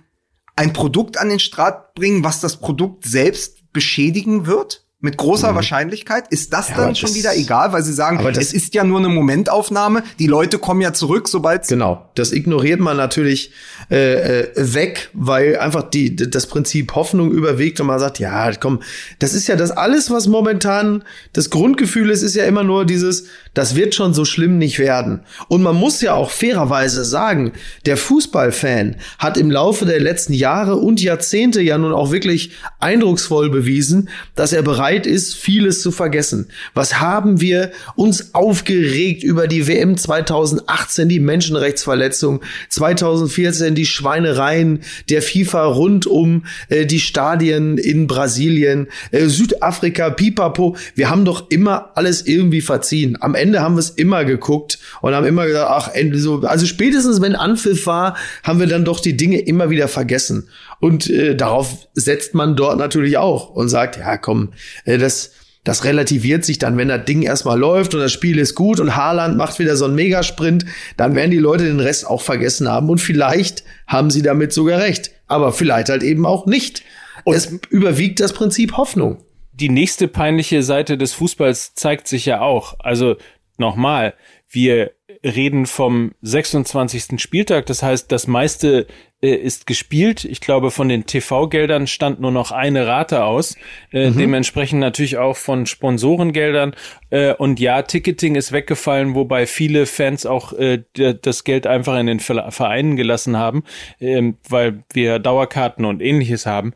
[0.56, 4.86] ein Produkt an den Start bringen, was das Produkt selbst beschädigen wird?
[5.04, 6.26] Mit großer Wahrscheinlichkeit.
[6.30, 6.76] Ist das Mhm.
[6.76, 9.00] aber dann schon das- wieder egal, weil sie sagen, aber das- es ist ja nur
[9.00, 10.04] eine Momentaufnahme.
[10.20, 13.52] Die Leute kommen ja zurück, sobald Genau, das ignoriert man natürlich
[13.90, 18.82] äh, äh, weg, weil einfach die, das Prinzip Hoffnung überwiegt und man sagt, ja, komm,
[19.20, 23.26] das ist ja das alles, was momentan das Grundgefühl ist, ist ja immer nur dieses,
[23.54, 25.22] das wird schon so schlimm nicht werden.
[25.50, 27.52] Und man muss ja auch fairerweise sagen,
[27.86, 33.50] der Fußballfan hat im Laufe der letzten Jahre und Jahrzehnte ja nun auch wirklich eindrucksvoll
[33.50, 36.48] bewiesen, dass er bereit ist, vieles zu vergessen.
[36.74, 45.22] Was haben wir uns aufgeregt über die WM 2018, die Menschenrechtsverletzung, 2014 die Schweinereien der
[45.22, 50.76] FIFA rund um äh, die Stadien in Brasilien, äh, Südafrika, Pipapo.
[50.96, 53.18] Wir haben doch immer alles irgendwie verziehen.
[53.22, 56.42] Am Ende haben wir es immer geguckt und haben immer gesagt, ach, so.
[56.42, 60.48] Also spätestens wenn Anpfiff war, haben wir dann doch die Dinge immer wieder vergessen.
[60.82, 64.52] Und äh, darauf setzt man dort natürlich auch und sagt, ja, komm,
[64.84, 65.32] äh, das
[65.64, 68.96] Das relativiert sich dann, wenn das Ding erstmal läuft und das Spiel ist gut und
[68.96, 70.66] Haaland macht wieder so einen Megasprint,
[70.98, 74.80] dann werden die Leute den Rest auch vergessen haben und vielleicht haben sie damit sogar
[74.80, 75.12] recht.
[75.28, 76.82] Aber vielleicht halt eben auch nicht.
[77.26, 79.24] Und es überwiegt das Prinzip Hoffnung.
[79.54, 82.80] Die nächste peinliche Seite des Fußballs zeigt sich ja auch.
[82.80, 83.18] Also
[83.58, 84.16] nochmal,
[84.50, 84.94] wir
[85.24, 87.22] reden vom 26.
[87.22, 88.88] Spieltag, das heißt, das meiste
[89.22, 90.26] äh, ist gespielt.
[90.26, 93.56] Ich glaube, von den TV-Geldern stand nur noch eine Rate aus.
[93.92, 94.18] Äh, mhm.
[94.18, 96.76] Dementsprechend natürlich auch von Sponsorengeldern.
[97.12, 102.08] Äh, und ja, Ticketing ist weggefallen, wobei viele Fans auch äh, das Geld einfach in
[102.08, 103.64] den Vereinen gelassen haben,
[104.00, 106.74] ähm, weil wir Dauerkarten und ähnliches haben.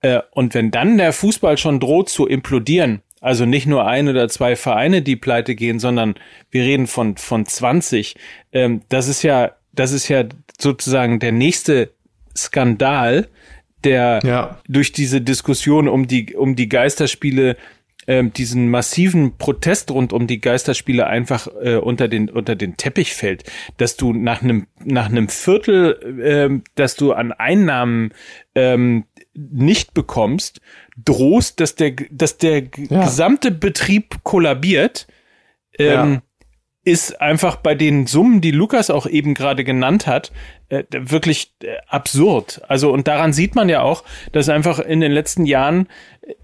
[0.00, 4.28] Äh, und wenn dann der Fußball schon droht zu implodieren, also nicht nur ein oder
[4.28, 6.14] zwei Vereine, die pleite gehen, sondern
[6.50, 8.16] wir reden von, von 20.
[8.52, 10.24] Ähm, das ist ja, das ist ja
[10.60, 11.94] sozusagen der nächste
[12.36, 13.28] Skandal,
[13.82, 14.58] der ja.
[14.68, 17.56] durch diese Diskussion um die, um die Geisterspiele
[18.06, 23.14] ähm, diesen massiven Protest rund um die Geisterspiele einfach äh, unter den unter den Teppich
[23.14, 23.44] fällt,
[23.78, 28.12] dass du nach einem nach einem Viertel, ähm, dass du an Einnahmen
[28.54, 30.60] ähm, nicht bekommst,
[30.96, 33.04] drohst, dass der, dass der ja.
[33.04, 35.06] gesamte Betrieb kollabiert,
[35.78, 36.22] ähm, ja.
[36.84, 40.30] ist einfach bei den Summen, die Lukas auch eben gerade genannt hat,
[40.68, 42.62] äh, wirklich äh, absurd.
[42.68, 45.88] Also, und daran sieht man ja auch, dass einfach in den letzten Jahren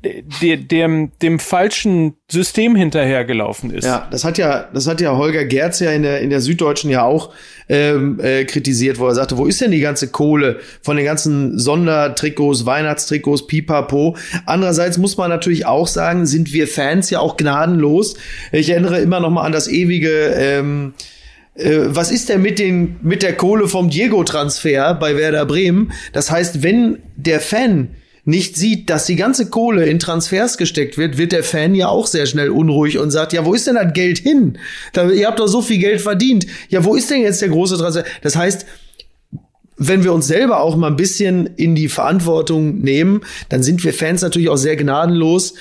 [0.04, 3.84] de, dem, dem falschen System hinterhergelaufen ist.
[3.84, 6.90] Ja, das hat ja, das hat ja Holger Gerz ja in der, in der Süddeutschen
[6.90, 7.32] ja auch
[7.68, 11.58] ähm, äh, kritisiert, wo er sagte, wo ist denn die ganze Kohle von den ganzen
[11.58, 14.16] Sondertrikots, Weihnachtstrikots, Pipapo?
[14.46, 18.16] Andererseits muss man natürlich auch sagen, sind wir Fans ja auch gnadenlos.
[18.52, 20.94] Ich erinnere immer noch mal an das ewige ähm,
[21.54, 25.92] äh, was ist denn mit, den, mit der Kohle vom Diego-Transfer bei Werder Bremen?
[26.12, 27.88] Das heißt, wenn der Fan
[28.24, 32.06] nicht sieht, dass die ganze Kohle in Transfers gesteckt wird, wird der Fan ja auch
[32.06, 34.58] sehr schnell unruhig und sagt, ja, wo ist denn das Geld hin?
[34.92, 36.46] Da, ihr habt doch so viel Geld verdient.
[36.68, 38.04] Ja, wo ist denn jetzt der große Transfer?
[38.22, 38.66] Das heißt,
[39.82, 43.94] wenn wir uns selber auch mal ein bisschen in die Verantwortung nehmen, dann sind wir
[43.94, 45.54] Fans natürlich auch sehr gnadenlos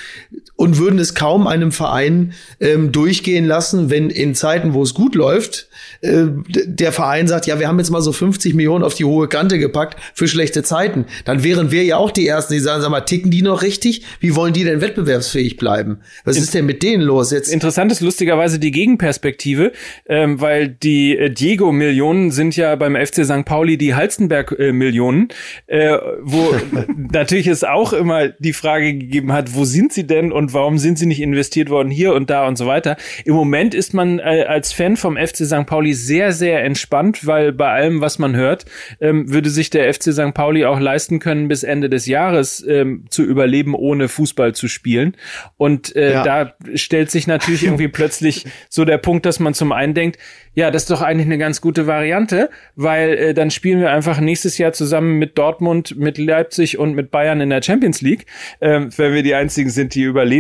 [0.60, 5.16] und würden es kaum einem Verein ähm, durchgehen lassen, wenn in Zeiten, wo es gut
[5.16, 5.70] läuft,
[6.02, 6.26] äh,
[6.66, 9.58] der Verein sagt, ja, wir haben jetzt mal so 50 Millionen auf die hohe Kante
[9.58, 13.00] gepackt für schlechte Zeiten, dann wären wir ja auch die Ersten, die sagen, sag mal,
[13.00, 14.04] ticken die noch richtig?
[14.20, 16.00] Wie wollen die denn wettbewerbsfähig bleiben?
[16.26, 17.48] Was ist denn mit denen los jetzt?
[17.48, 19.72] Interessant ist lustigerweise die Gegenperspektive,
[20.08, 23.46] ähm, weil die äh, Diego-Millionen sind ja beim FC St.
[23.46, 25.30] Pauli die Halstenberg-Millionen,
[25.68, 26.54] äh, wo
[27.14, 31.00] natürlich es auch immer die Frage gegeben hat, wo sind sie denn und warum sind
[31.00, 32.96] sie nicht investiert worden hier und da und so weiter.
[33.26, 35.66] Im Moment ist man äh, als Fan vom FC St.
[35.66, 38.66] Pauli Pauli sehr, sehr entspannt, weil bei allem, was man hört,
[39.00, 40.34] ähm, würde sich der FC St.
[40.34, 45.16] Pauli auch leisten können, bis Ende des Jahres ähm, zu überleben, ohne Fußball zu spielen.
[45.56, 46.24] Und äh, ja.
[46.24, 50.18] da stellt sich natürlich irgendwie plötzlich so der Punkt, dass man zum einen denkt,
[50.54, 54.20] ja, das ist doch eigentlich eine ganz gute Variante, weil äh, dann spielen wir einfach
[54.20, 58.26] nächstes Jahr zusammen mit Dortmund, mit Leipzig und mit Bayern in der Champions League,
[58.60, 60.39] äh, wenn wir die einzigen sind, die überleben.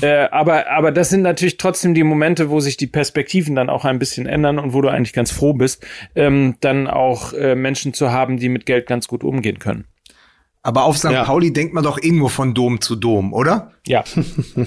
[0.00, 3.84] Äh, aber, aber das sind natürlich trotzdem die Momente, wo sich die Perspektiven dann auch
[3.84, 7.94] ein bisschen ändern und wo du eigentlich ganz froh bist, ähm, dann auch äh, Menschen
[7.94, 9.86] zu haben, die mit Geld ganz gut umgehen können.
[10.62, 11.10] Aber auf St.
[11.10, 11.24] Ja.
[11.24, 13.72] Pauli denkt man doch eh nur von Dom zu Dom, oder?
[13.86, 14.04] Ja.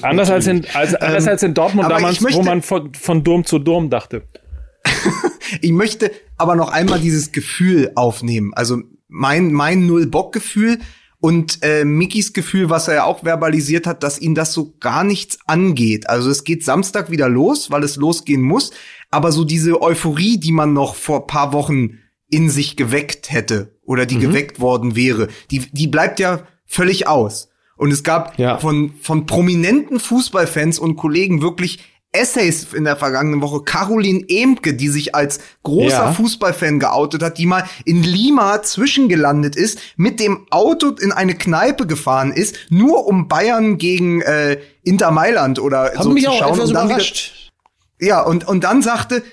[0.01, 3.23] anders als in, als, anders ähm, als in Dortmund damals, möchte, wo man von, von
[3.23, 4.23] Dom zu Dom dachte.
[5.61, 8.53] ich möchte aber noch einmal dieses Gefühl aufnehmen.
[8.53, 10.79] Also mein, mein Null-Bock-Gefühl
[11.25, 15.03] und äh, Mickys Gefühl, was er ja auch verbalisiert hat, dass ihn das so gar
[15.03, 16.07] nichts angeht.
[16.07, 18.69] Also es geht Samstag wieder los, weil es losgehen muss.
[19.09, 21.97] Aber so diese Euphorie, die man noch vor paar Wochen
[22.29, 24.21] in sich geweckt hätte oder die mhm.
[24.21, 27.49] geweckt worden wäre, die, die bleibt ja völlig aus.
[27.75, 28.59] Und es gab ja.
[28.59, 31.79] von, von prominenten Fußballfans und Kollegen wirklich
[32.17, 33.61] Essays in der vergangenen Woche.
[33.63, 36.11] Caroline Emke, die sich als großer ja.
[36.13, 41.87] Fußballfan geoutet hat, die mal in Lima zwischengelandet ist, mit dem Auto in eine Kneipe
[41.87, 46.43] gefahren ist, nur um Bayern gegen äh, Inter Mailand oder Haben so mich zu schauen.
[46.43, 47.51] Auch etwas und dann überrascht.
[47.99, 49.23] Wieder, ja, und, und dann sagte,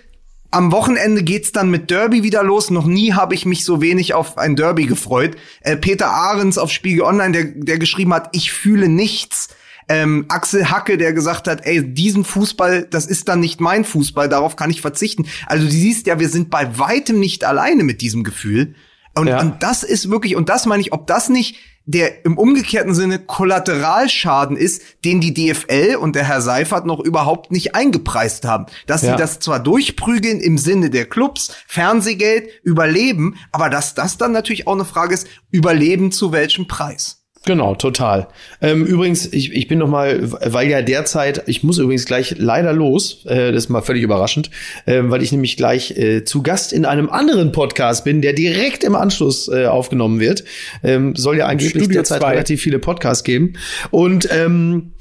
[0.52, 2.70] am Wochenende geht's dann mit Derby wieder los.
[2.70, 5.36] Noch nie habe ich mich so wenig auf ein Derby gefreut.
[5.62, 9.48] Äh, Peter Ahrens auf Spiegel Online, der, der geschrieben hat, ich fühle nichts
[9.88, 14.28] ähm, Axel Hacke, der gesagt hat, ey, diesen Fußball, das ist dann nicht mein Fußball,
[14.28, 15.26] darauf kann ich verzichten.
[15.46, 18.74] Also du siehst ja, wir sind bei weitem nicht alleine mit diesem Gefühl.
[19.14, 19.40] Und, ja.
[19.40, 23.18] und das ist wirklich, und das meine ich, ob das nicht der im umgekehrten Sinne
[23.18, 28.66] Kollateralschaden ist, den die DFL und der Herr Seifert noch überhaupt nicht eingepreist haben.
[28.86, 29.12] Dass ja.
[29.12, 34.66] sie das zwar durchprügeln im Sinne der Clubs, Fernsehgeld, Überleben, aber dass das dann natürlich
[34.66, 37.21] auch eine Frage ist, Überleben zu welchem Preis?
[37.44, 38.28] Genau, total.
[38.60, 42.72] Ähm, übrigens, ich, ich bin noch mal, weil ja derzeit, ich muss übrigens gleich leider
[42.72, 44.50] los, äh, das ist mal völlig überraschend,
[44.86, 48.84] äh, weil ich nämlich gleich äh, zu Gast in einem anderen Podcast bin, der direkt
[48.84, 50.44] im Anschluss äh, aufgenommen wird.
[50.84, 52.30] Ähm, soll ja angeblich Studio derzeit zwei.
[52.30, 53.54] relativ viele Podcasts geben.
[53.90, 54.92] Und ähm,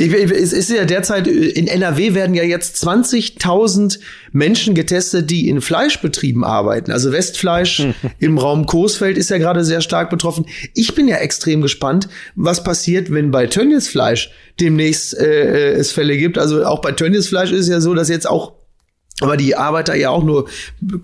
[0.00, 3.98] ich- ich- Es ist ja derzeit, in NRW werden ja jetzt 20.000
[4.32, 6.90] Menschen getestet, die in Fleischbetrieben arbeiten.
[6.92, 7.86] Also Westfleisch
[8.18, 10.46] im Raum Coesfeld ist ja gerade sehr stark betroffen.
[10.74, 14.30] Ich bin ja extrem gespannt, was passiert, wenn bei Tönnies Fleisch
[14.60, 16.38] demnächst äh, äh, es Fälle gibt.
[16.38, 18.52] Also auch bei Tönnies Fleisch ist es ja so, dass jetzt auch
[19.20, 20.48] aber die Arbeiter ja auch nur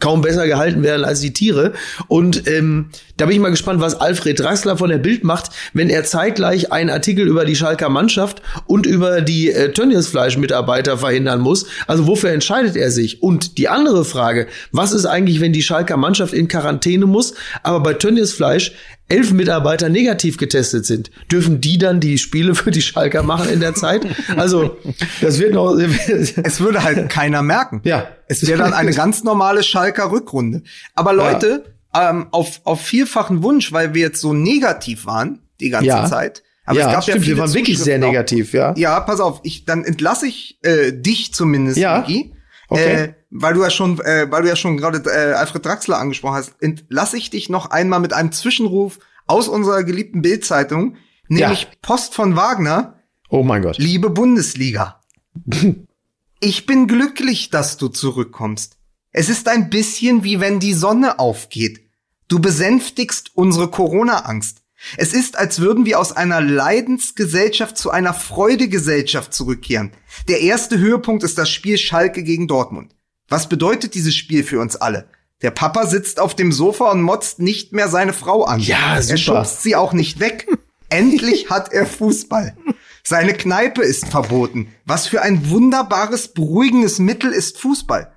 [0.01, 1.73] kaum besser gehalten werden als die Tiere.
[2.09, 2.87] Und ähm,
[3.17, 6.73] da bin ich mal gespannt, was Alfred Draxler von der Bild macht, wenn er zeitgleich
[6.73, 11.67] einen Artikel über die Schalker Mannschaft und über die äh, Tönnies-Fleisch-Mitarbeiter verhindern muss.
[11.87, 13.23] Also wofür entscheidet er sich?
[13.23, 17.81] Und die andere Frage, was ist eigentlich, wenn die Schalker Mannschaft in Quarantäne muss, aber
[17.81, 18.73] bei Tönnies Fleisch
[19.09, 23.61] elf Mitarbeiter negativ getestet sind, dürfen die dann die Spiele für die Schalker machen in
[23.61, 24.07] der Zeit?
[24.37, 24.77] Also,
[25.21, 25.77] das wird noch.
[25.77, 27.81] Es würde halt keiner merken.
[27.85, 28.09] Ja.
[28.29, 30.63] Es wäre dann eine ganz normale Schalker Rückrunde.
[30.95, 35.87] Aber Leute, ähm, auf, auf vielfachen Wunsch, weil wir jetzt so negativ waren die ganze
[35.89, 36.07] Ja.
[36.07, 36.43] Zeit.
[36.65, 38.75] Aber ja, es gab stimmt, ja viele wir waren wirklich sehr negativ, ja.
[38.77, 42.01] Ja, pass auf, ich, dann entlasse ich äh, dich zumindest, Ja.
[42.01, 42.35] Niki.
[42.69, 43.05] Okay.
[43.05, 46.37] Äh, weil du ja schon, äh, weil du ja schon gerade äh, Alfred Draxler angesprochen
[46.37, 50.97] hast, entlasse ich dich noch einmal mit einem Zwischenruf aus unserer geliebten Bildzeitung,
[51.29, 51.68] nämlich Ja.
[51.83, 53.01] Post von Wagner.
[53.29, 53.79] Oh mein Gott.
[53.79, 55.01] Liebe Bundesliga,
[56.41, 58.79] ich bin glücklich, dass du zurückkommst.
[59.11, 61.81] Es ist ein bisschen wie wenn die Sonne aufgeht.
[62.29, 64.62] Du besänftigst unsere Corona-Angst.
[64.97, 69.93] Es ist, als würden wir aus einer Leidensgesellschaft zu einer Freudegesellschaft zurückkehren.
[70.29, 72.96] Der erste Höhepunkt ist das Spiel Schalke gegen Dortmund.
[73.29, 75.09] Was bedeutet dieses Spiel für uns alle?
[75.43, 78.61] Der Papa sitzt auf dem Sofa und motzt nicht mehr seine Frau an.
[78.61, 79.16] Ja, Er super.
[79.18, 80.47] schubst sie auch nicht weg.
[80.89, 82.57] Endlich hat er Fußball.
[83.03, 84.72] Seine Kneipe ist verboten.
[84.85, 88.12] Was für ein wunderbares, beruhigendes Mittel ist Fußball.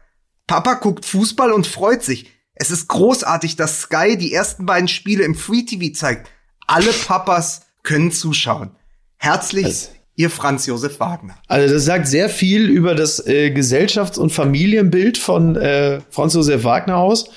[0.47, 2.31] Papa guckt Fußball und freut sich.
[2.55, 6.29] Es ist großartig, dass Sky die ersten beiden Spiele im Free TV zeigt.
[6.67, 8.71] Alle Papas können zuschauen.
[9.17, 9.89] Herzlich,
[10.19, 11.35] ihr Franz Josef Wagner.
[11.47, 16.65] Also das sagt sehr viel über das äh, Gesellschafts- und Familienbild von äh, Franz Josef
[16.65, 17.29] Wagner aus.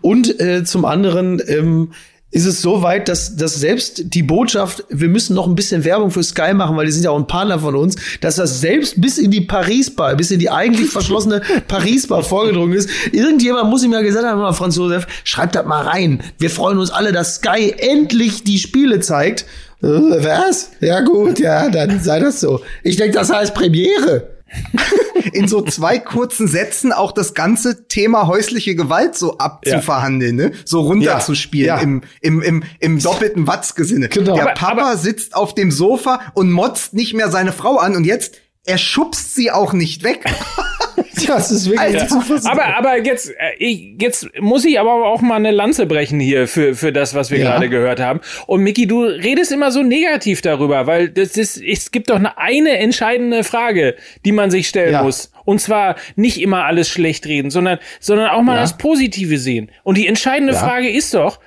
[0.00, 1.92] Und äh, zum anderen ähm,
[2.30, 6.10] ist es so weit, dass, dass selbst die Botschaft, wir müssen noch ein bisschen Werbung
[6.10, 8.98] für Sky machen, weil die sind ja auch ein Partner von uns, dass das selbst
[9.02, 12.88] bis in die Paris-Bar, bis in die eigentlich verschlossene Paris-Bar vorgedrungen ist.
[13.12, 16.22] Irgendjemand muss ihm ja gesagt haben, "Mal, Franz Josef, schreibt das mal rein.
[16.38, 19.44] Wir freuen uns alle, dass Sky endlich die Spiele zeigt.
[19.82, 20.70] Äh, was?
[20.80, 22.60] Ja gut, ja, dann sei das so.
[22.82, 24.30] Ich denke, das heißt Premiere.
[25.32, 30.52] In so zwei kurzen Sätzen auch das ganze Thema häusliche Gewalt so abzuverhandeln, ne?
[30.64, 31.82] so runterzuspielen Ja, ja.
[31.82, 34.08] Im, im, im, im doppelten Watzgesinne.
[34.08, 34.34] Genau.
[34.34, 38.36] Der Papa sitzt auf dem Sofa und motzt nicht mehr seine Frau an und jetzt
[38.64, 40.24] er schubst sie auch nicht weg.
[41.26, 45.36] Das ist wirklich Alter, aber, aber jetzt, äh, ich, jetzt muss ich aber auch mal
[45.36, 47.50] eine Lanze brechen hier für, für das, was wir Ja.
[47.52, 48.20] gerade gehört haben.
[48.46, 52.36] Und Micky, du redest immer so negativ darüber, weil das ist, es gibt doch eine,
[52.38, 55.02] eine entscheidende Frage, die man sich stellen Ja.
[55.02, 55.30] muss.
[55.44, 58.60] Und zwar nicht immer alles schlecht reden, sondern, sondern auch mal Ja.
[58.62, 59.70] das Positive sehen.
[59.84, 60.58] Und die entscheidende Ja.
[60.60, 61.40] Frage ist doch,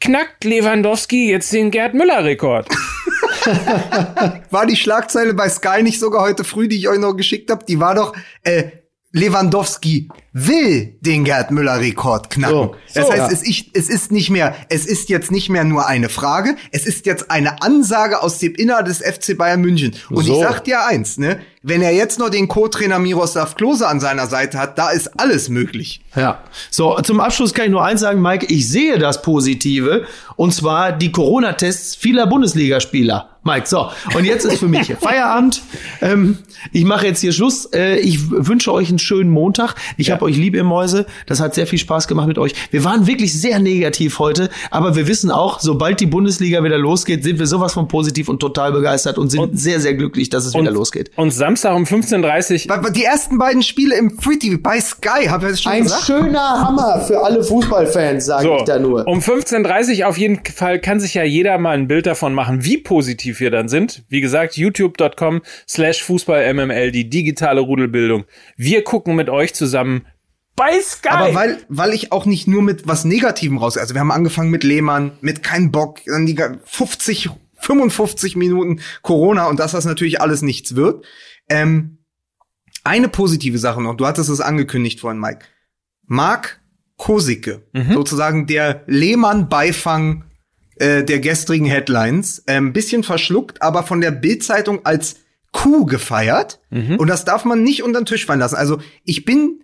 [0.00, 2.68] knackt Lewandowski jetzt den Gerd Müller-Rekord?
[4.50, 7.64] War die Schlagzeile bei Sky nicht sogar heute früh, die ich euch noch geschickt habe?
[7.64, 8.64] Die war doch, äh,
[9.14, 12.56] Lewandowski will den Gerd Müller-Rekord knacken.
[12.56, 13.30] So, das so, heißt, ja.
[13.30, 16.84] es, ich, es ist nicht mehr, es ist jetzt nicht mehr nur eine Frage, es
[16.84, 19.94] ist jetzt eine Ansage aus dem Innern des FC Bayern München.
[20.10, 20.32] Und So.
[20.34, 24.26] ich sag dir eins, ne, wenn er jetzt noch den Co-Trainer Miroslav Klose an seiner
[24.26, 26.02] Seite hat, da ist alles möglich.
[26.14, 26.42] Ja.
[26.70, 30.04] So, zum Abschluss kann ich nur eins sagen, Mike, ich sehe das Positive
[30.36, 33.30] und zwar die Corona-Tests vieler Bundesligaspieler.
[33.46, 35.60] Mike, so, und jetzt ist für mich Feierabend.
[36.00, 36.38] Ähm,
[36.72, 37.66] ich mache jetzt hier Schluss.
[37.74, 39.74] Äh, ich wünsche euch einen schönen Montag.
[39.98, 41.04] Ich habe euch lieb, ihr Mäuse.
[41.26, 42.54] Das hat sehr viel Spaß gemacht mit euch.
[42.70, 47.22] Wir waren wirklich sehr negativ heute, aber wir wissen auch, sobald die Bundesliga wieder losgeht,
[47.22, 50.54] sind wir sowas von positiv und total begeistert und sind sehr, sehr glücklich, dass es
[50.54, 51.10] wieder losgeht.
[51.16, 55.42] Und Samstag um 15.30 Uhr Die ersten beiden Spiele im Free TV bei Sky, hab
[55.44, 56.04] ich das schon Ein gesagt?
[56.04, 59.06] schöner Hammer für alle Fußballfans, sage So, ich da nur.
[59.06, 62.64] um 15.30 Uhr auf jeden Fall kann sich ja jeder mal ein Bild davon machen,
[62.64, 64.02] wie positiv wir dann sind.
[64.08, 68.24] Wie gesagt, youtube.com slash fußballmml, die digitale Rudelbildung.
[68.56, 70.06] Wir gucken mit euch zusammen
[70.56, 71.08] bei Sky.
[71.08, 74.50] Aber weil, weil ich auch nicht nur mit was Negativem raus, also wir haben angefangen
[74.50, 77.30] mit Lehmann, mit kein Bock, dann die ga- 50,
[77.64, 81.04] 55 Minuten Corona und dass das natürlich alles nichts wird.
[81.48, 81.98] Ähm,
[82.84, 85.46] eine positive Sache noch, du hattest es angekündigt vorhin, Mike.
[86.06, 86.60] Marc
[86.96, 87.62] Kosicke,
[87.92, 90.24] sozusagen der Lehmann-Beifang
[90.76, 92.44] äh, der gestrigen Headlines.
[92.46, 95.16] Ein ähm, bisschen verschluckt, aber von der Bild-Zeitung als
[95.52, 96.60] Coup gefeiert.
[96.70, 96.96] Mhm.
[96.96, 98.56] Und das darf man nicht unter den Tisch fallen lassen.
[98.56, 99.62] Also ich bin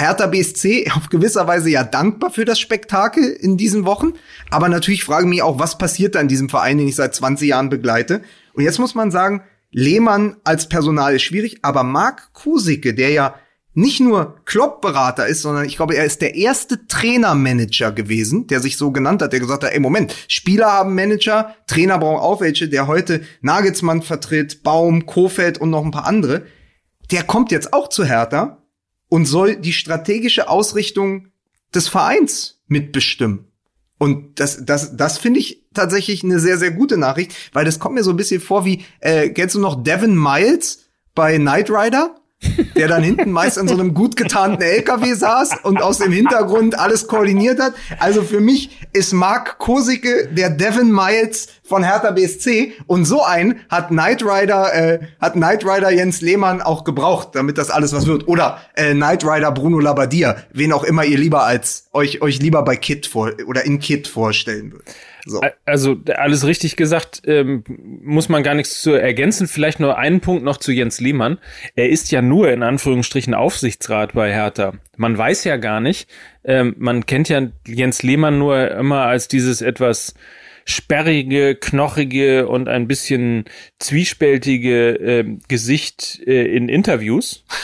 [0.00, 4.12] Hertha BSC auf gewisser Weise ja dankbar für das Spektakel in diesen Wochen.
[4.50, 7.14] Aber natürlich frage ich mich auch, was passiert da in diesem Verein, den ich seit
[7.14, 8.22] 20 Jahren begleite.
[8.54, 13.34] Und jetzt muss man sagen, Lehmann als Personal ist schwierig, aber Marc Kusicke, der ja
[13.74, 18.76] nicht nur Klopp-Berater ist, sondern ich glaube, er ist der erste Trainermanager gewesen, der sich
[18.76, 22.68] so genannt hat, der gesagt hat, ey, Moment, Spieler haben Manager, Trainer brauchen auch welche,
[22.68, 26.46] der heute Nagelsmann vertritt, Baum, Kofeld und noch ein paar andere.
[27.12, 28.57] Der kommt jetzt auch zu Hertha
[29.08, 31.28] und soll die strategische Ausrichtung
[31.74, 33.46] des Vereins mitbestimmen.
[33.98, 37.96] Und das, das, das finde ich tatsächlich eine sehr, sehr gute Nachricht, weil das kommt
[37.96, 42.14] mir so ein bisschen vor wie, äh, kennst du noch Devin Miles bei Knight Rider?
[42.76, 46.78] Der dann hinten meist an so einem gut getarnten LKW saß und aus dem Hintergrund
[46.78, 47.74] alles koordiniert hat.
[47.98, 53.60] Also für mich ist Mark Kosicke der Devin Miles von Hertha BSC und so einen
[53.68, 58.06] hat Knight Rider äh, hat Knight Rider Jens Lehmann auch gebraucht, damit das alles was
[58.06, 58.28] wird.
[58.28, 62.62] Oder äh, Knight Rider Bruno Labbadia, wen auch immer ihr lieber als euch euch lieber
[62.62, 64.94] bei Kit vor oder in Kit vorstellen würdet.
[65.24, 65.40] So.
[65.64, 67.64] Also alles richtig gesagt, ähm,
[68.02, 69.48] muss man gar nichts zu ergänzen.
[69.48, 71.38] Vielleicht nur einen Punkt noch zu Jens Lehmann.
[71.74, 74.74] Er ist ja nur in Anführungsstrichen Aufsichtsrat bei Hertha.
[74.96, 76.08] Man weiß ja gar nicht,
[76.44, 80.14] ähm, man kennt ja Jens Lehmann nur immer als dieses etwas
[80.64, 83.44] sperrige, knochige und ein bisschen
[83.78, 87.44] zwiespältige äh, Gesicht äh, in Interviews.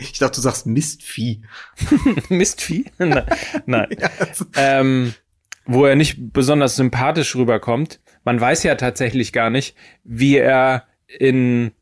[0.00, 1.42] Ich dachte, du sagst Mistvieh.
[2.28, 2.84] Mistvieh?
[2.98, 3.24] nein.
[3.66, 3.88] nein.
[3.98, 4.44] Ja, also.
[4.56, 5.12] ähm,
[5.68, 8.00] wo er nicht besonders sympathisch rüberkommt.
[8.24, 10.84] Man weiß ja tatsächlich gar nicht, wie er
[11.18, 11.72] in,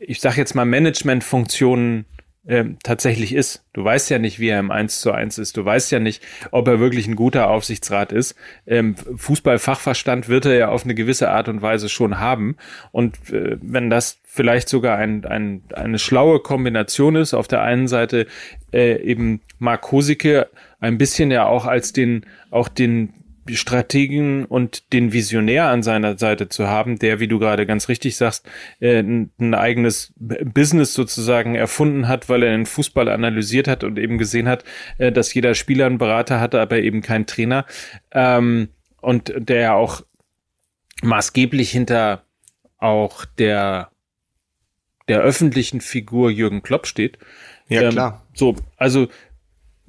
[0.00, 2.04] ich sag jetzt mal, Managementfunktionen
[2.46, 3.64] ähm, tatsächlich ist.
[3.72, 5.56] Du weißt ja nicht, wie er im 1 zu 1 ist.
[5.56, 8.34] Du weißt ja nicht, ob er wirklich ein guter Aufsichtsrat ist.
[8.66, 12.56] Ähm, Fußballfachverstand wird er ja auf eine gewisse Art und Weise schon haben.
[12.90, 17.86] Und äh, wenn das vielleicht sogar ein, ein, eine schlaue Kombination ist, auf der einen
[17.86, 18.26] Seite
[18.72, 20.48] äh, eben Mark Hosicke
[20.80, 23.12] ein bisschen ja auch als den, auch den
[23.50, 28.16] Strategen und den Visionär an seiner Seite zu haben, der, wie du gerade ganz richtig
[28.16, 28.48] sagst,
[28.80, 33.98] äh, ein, ein, eigenes Business sozusagen erfunden hat, weil er den Fußball analysiert hat und
[33.98, 34.64] eben gesehen hat,
[34.98, 37.66] äh, dass jeder Spieler einen Berater hatte, aber eben kein Trainer.
[38.12, 38.68] Ähm,
[39.00, 40.02] und der ja auch
[41.02, 42.24] maßgeblich hinter
[42.78, 43.90] auch der
[45.08, 47.18] der öffentlichen Figur Jürgen Klopp steht.
[47.68, 48.26] Ja, ähm, klar.
[48.34, 49.08] So, also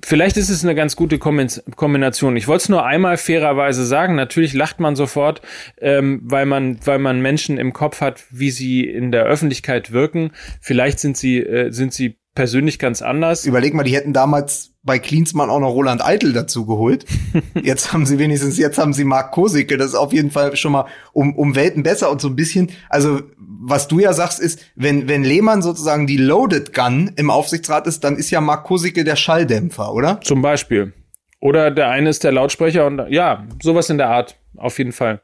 [0.05, 2.35] Vielleicht ist es eine ganz gute Kombination.
[2.35, 4.15] Ich wollte es nur einmal fairerweise sagen.
[4.15, 5.41] Natürlich lacht man sofort,
[5.79, 10.31] ähm, weil man, weil man Menschen im Kopf hat, wie sie in der Öffentlichkeit wirken.
[10.59, 13.45] Vielleicht sind sie, äh, sind sie persönlich ganz anders.
[13.45, 17.05] Überleg mal, die hätten damals bei Klinsmann auch noch Roland Eitel dazu geholt.
[17.63, 19.77] Jetzt haben sie wenigstens, jetzt haben sie Marc Kosicke.
[19.77, 22.71] Das ist auf jeden Fall schon mal um, um Welten besser und so ein bisschen.
[22.89, 27.87] Also, was du ja sagst, ist, wenn, wenn Lehmann sozusagen die Loaded Gun im Aufsichtsrat
[27.87, 30.19] ist, dann ist ja Marc Kosicke der Schalldämpfer, oder?
[30.21, 30.91] Zum Beispiel.
[31.39, 34.37] Oder der eine ist der Lautsprecher und ja, sowas in der Art.
[34.57, 35.21] Auf jeden Fall.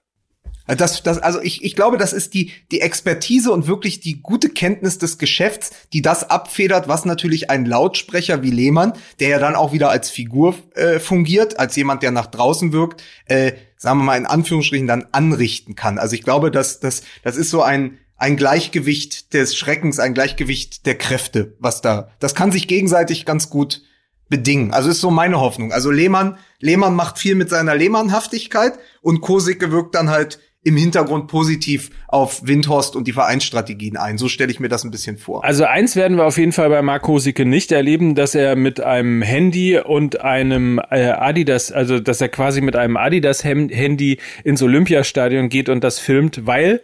[0.78, 4.50] Das, das, also ich, ich glaube, das ist die, die Expertise und wirklich die gute
[4.50, 9.56] Kenntnis des Geschäfts, die das abfedert, was natürlich ein Lautsprecher wie Lehmann, der ja dann
[9.56, 14.04] auch wieder als Figur äh, fungiert, als jemand, der nach draußen wirkt, äh, sagen wir
[14.04, 15.98] mal in Anführungsstrichen dann anrichten kann.
[15.98, 20.86] Also ich glaube, dass das, das ist so ein, ein Gleichgewicht des Schreckens, ein Gleichgewicht
[20.86, 23.82] der Kräfte, was da, das kann sich gegenseitig ganz gut
[24.30, 24.72] bedingen.
[24.74, 25.72] Also ist so meine Hoffnung.
[25.72, 31.28] Also Lehmann, Lehmann macht viel mit seiner Lehmannhaftigkeit und Kosicke wirkt dann halt im Hintergrund
[31.28, 34.18] positiv auf Windhorst und die Vereinsstrategien ein.
[34.18, 35.44] So stelle ich mir das ein bisschen vor.
[35.44, 38.82] Also eins werden wir auf jeden Fall bei Marco Hosicke nicht erleben, dass er mit
[38.82, 44.62] einem Handy und einem äh, Adidas, also dass er quasi mit einem Adidas Handy ins
[44.62, 46.82] Olympiastadion geht und das filmt, weil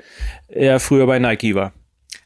[0.47, 1.73] er früher bei Nike war.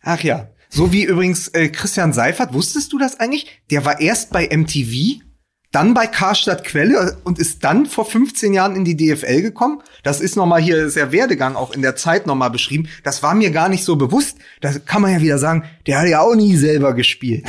[0.03, 0.49] Ach ja.
[0.69, 3.47] So wie übrigens äh, Christian Seifert, wusstest du das eigentlich?
[3.71, 5.23] Der war erst bei MTV
[5.71, 9.83] dann bei Karstadt Quelle und ist dann vor 15 Jahren in die DFL gekommen.
[10.01, 12.89] Das ist nochmal hier, ist der Werdegang auch in der Zeit nochmal beschrieben.
[13.03, 14.39] Das war mir gar nicht so bewusst.
[14.61, 17.47] Da kann man ja wieder sagen, der hat ja auch nie selber gespielt.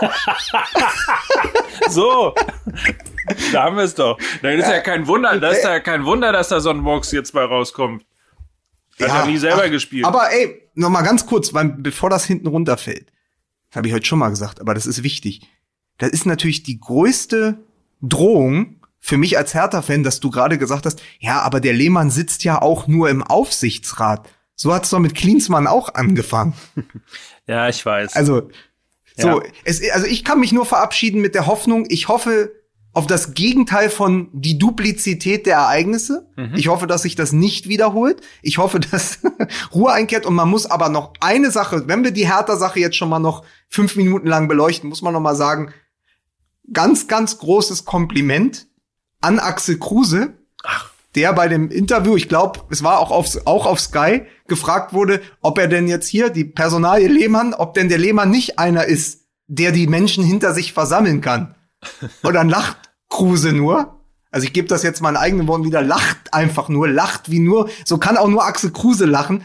[1.90, 2.34] so.
[3.52, 4.18] Da haben wir es doch.
[4.40, 6.82] Dann ist ja, ja kein Wunder, das ist ja kein Wunder, dass da so ein
[6.82, 8.06] Box jetzt bei rauskommt.
[8.98, 10.06] Hat ja, nie selber ach, gespielt.
[10.06, 13.12] Aber ey, nochmal ganz kurz, weil, bevor das hinten runterfällt.
[13.70, 15.42] Das habe ich heute schon mal gesagt, aber das ist wichtig
[16.00, 17.58] das ist natürlich die größte
[18.02, 22.44] Drohung für mich als Hertha-Fan, dass du gerade gesagt hast, ja, aber der Lehmann sitzt
[22.44, 24.28] ja auch nur im Aufsichtsrat.
[24.54, 26.54] So hat's doch mit Klinsmann auch angefangen.
[27.46, 28.14] Ja, ich weiß.
[28.14, 28.48] Also,
[29.16, 29.42] so, ja.
[29.64, 32.52] es, also ich kann mich nur verabschieden mit der Hoffnung, ich hoffe,
[32.92, 36.28] auf das Gegenteil von die Duplizität der Ereignisse.
[36.56, 38.20] Ich hoffe, dass sich das nicht wiederholt.
[38.42, 39.20] Ich hoffe, dass
[39.74, 43.08] Ruhe einkehrt und man muss aber noch eine Sache, wenn wir die Hertha-Sache jetzt schon
[43.08, 45.72] mal noch fünf Minuten lang beleuchten, muss man noch mal sagen,
[46.72, 48.66] ganz, ganz großes Kompliment
[49.20, 50.34] an Axel Kruse,
[51.14, 55.20] der bei dem Interview, ich glaube, es war auch auf, auch auf Sky, gefragt wurde,
[55.40, 59.26] ob er denn jetzt hier, die Personalie Lehmann, ob denn der Lehmann nicht einer ist,
[59.46, 61.54] der die Menschen hinter sich versammeln kann.
[62.22, 64.00] Und dann lacht Kruse nur.
[64.30, 67.40] Also ich gebe das jetzt mal in eigenen Worten wieder, lacht einfach nur, lacht wie
[67.40, 69.44] nur, so kann auch nur Axel Kruse lachen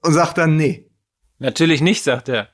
[0.00, 0.90] und sagt dann, nee,
[1.38, 2.48] Natürlich nicht, sagt er.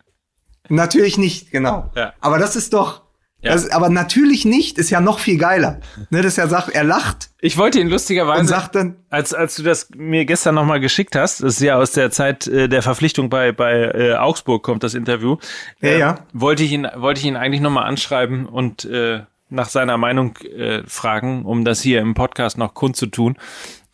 [0.68, 1.90] natürlich nicht, genau.
[1.94, 2.14] Ja.
[2.20, 3.02] Aber das ist doch,
[3.43, 3.53] Ja.
[3.53, 5.80] das, aber natürlich nicht ist ja noch viel geiler.
[6.11, 9.32] Ne, das ist ja sagt, er lacht Ich wollte ihn und lustigerweise, sagt dann, als,
[9.32, 12.68] als du das mir gestern nochmal geschickt hast, das ist ja aus der Zeit äh,
[12.68, 15.38] der Verpflichtung bei, bei äh, Augsburg kommt das Interview,
[15.80, 16.14] Ja, äh, ja.
[16.32, 20.82] wollte ich ihn, wollte ich ihn eigentlich nochmal anschreiben und äh, nach seiner Meinung äh,
[20.86, 23.36] fragen, um das hier im Podcast noch kundzutun.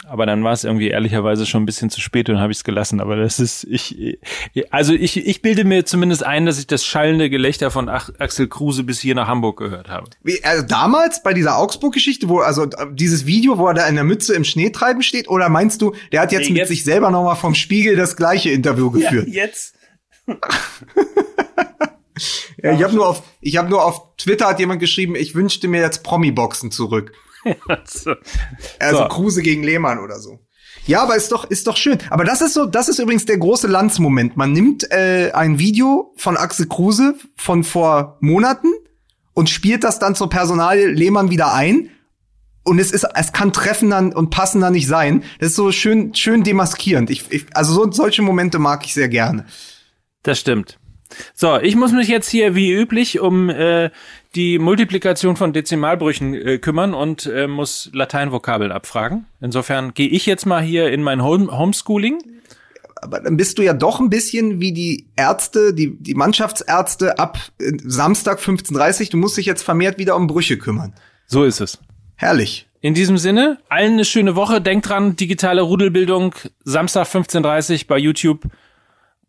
[0.09, 2.65] Aber dann war es irgendwie ehrlicherweise schon ein bisschen zu spät und habe ich es
[2.65, 3.01] gelassen.
[3.01, 4.19] Aber das ist, ich,
[4.71, 8.47] also ich, ich bilde mir zumindest ein, dass ich das schallende Gelächter von Ach Axel
[8.47, 10.09] Kruse bis hier nach Hamburg gehört habe.
[10.23, 14.05] Wie, also damals bei dieser Augsburg-Geschichte, wo also dieses Video, wo er da in der
[14.05, 17.11] Mütze im Schneetreiben steht, oder meinst du, der hat jetzt Nee, mit jetzt- sich selber
[17.11, 19.27] noch mal vom Spiegel das gleiche Interview geführt?
[19.29, 19.75] jetzt.
[22.63, 25.69] Ja, ich habe nur auf ich habe nur auf Twitter hat jemand geschrieben, ich wünschte
[25.69, 27.13] mir jetzt Promi-Boxen zurück.
[27.85, 28.15] So.
[28.79, 29.09] Also So.
[29.09, 30.41] Kruse gegen Lehmann oder so.
[30.87, 31.99] Ja, aber ist doch ist doch schön.
[32.11, 34.37] Aber das ist so, das ist übrigens der große Landsmoment.
[34.37, 38.69] Man nimmt äh, ein Video von Axel Kruse von vor Monaten
[39.35, 41.91] und spielt das dann zur Personalie Lehmann wieder ein.
[42.63, 45.23] Und es ist, es kann treffender und passender nicht sein.
[45.39, 47.11] Das ist so schön, schön demaskierend.
[47.11, 49.47] Ich, ich, also so, solche Momente mag ich sehr gerne.
[50.25, 50.79] Das stimmt.
[51.35, 53.91] So, ich muss mich jetzt hier wie üblich um äh,
[54.37, 59.27] die Multiplikation von Dezimalbrüchen äh, kümmern und äh, muss Lateinvokabeln abfragen.
[59.41, 62.19] Insofern gehe ich jetzt mal hier in mein Home Homeschooling.
[62.97, 67.39] aber dann bist du ja doch ein bisschen wie die Ärzte, die, die Mannschaftsärzte ab
[67.59, 70.95] äh, Samstag 15.30 Du musst dich jetzt vermehrt wieder um Brüche kümmern.
[71.27, 71.79] So ist es.
[72.15, 72.69] Herrlich.
[72.81, 74.61] In diesem Sinne, allen eine schöne Woche.
[74.61, 76.35] Denkt dran, digitale Rudelbildung,
[76.65, 78.45] Samstag 15.30 bei YouTube,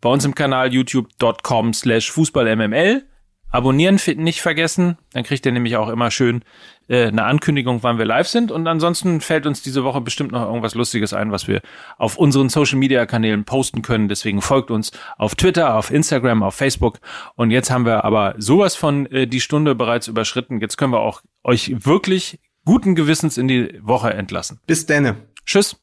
[0.02, 3.04] bei uns im Kanal youtube.com slash fußballmml.
[3.50, 6.44] Abonnieren nicht vergessen, dann kriegt ihr nämlich auch immer schön
[6.90, 8.52] äh, eine Ankündigung, wann wir live sind.
[8.52, 11.62] Und ansonsten fällt uns diese Woche bestimmt noch irgendwas Lustiges ein, was wir
[11.98, 14.10] auf unseren Social-Media-Kanälen posten können.
[14.10, 17.00] Deswegen folgt uns auf Twitter, auf Instagram, auf Facebook.
[17.36, 20.60] Und jetzt haben wir aber sowas von äh, die Stunde bereits überschritten.
[20.60, 24.60] Jetzt können wir auch euch wirklich guten Gewissens in die Woche entlassen.
[24.68, 25.16] Bis denne.
[25.46, 25.80] Tschüss.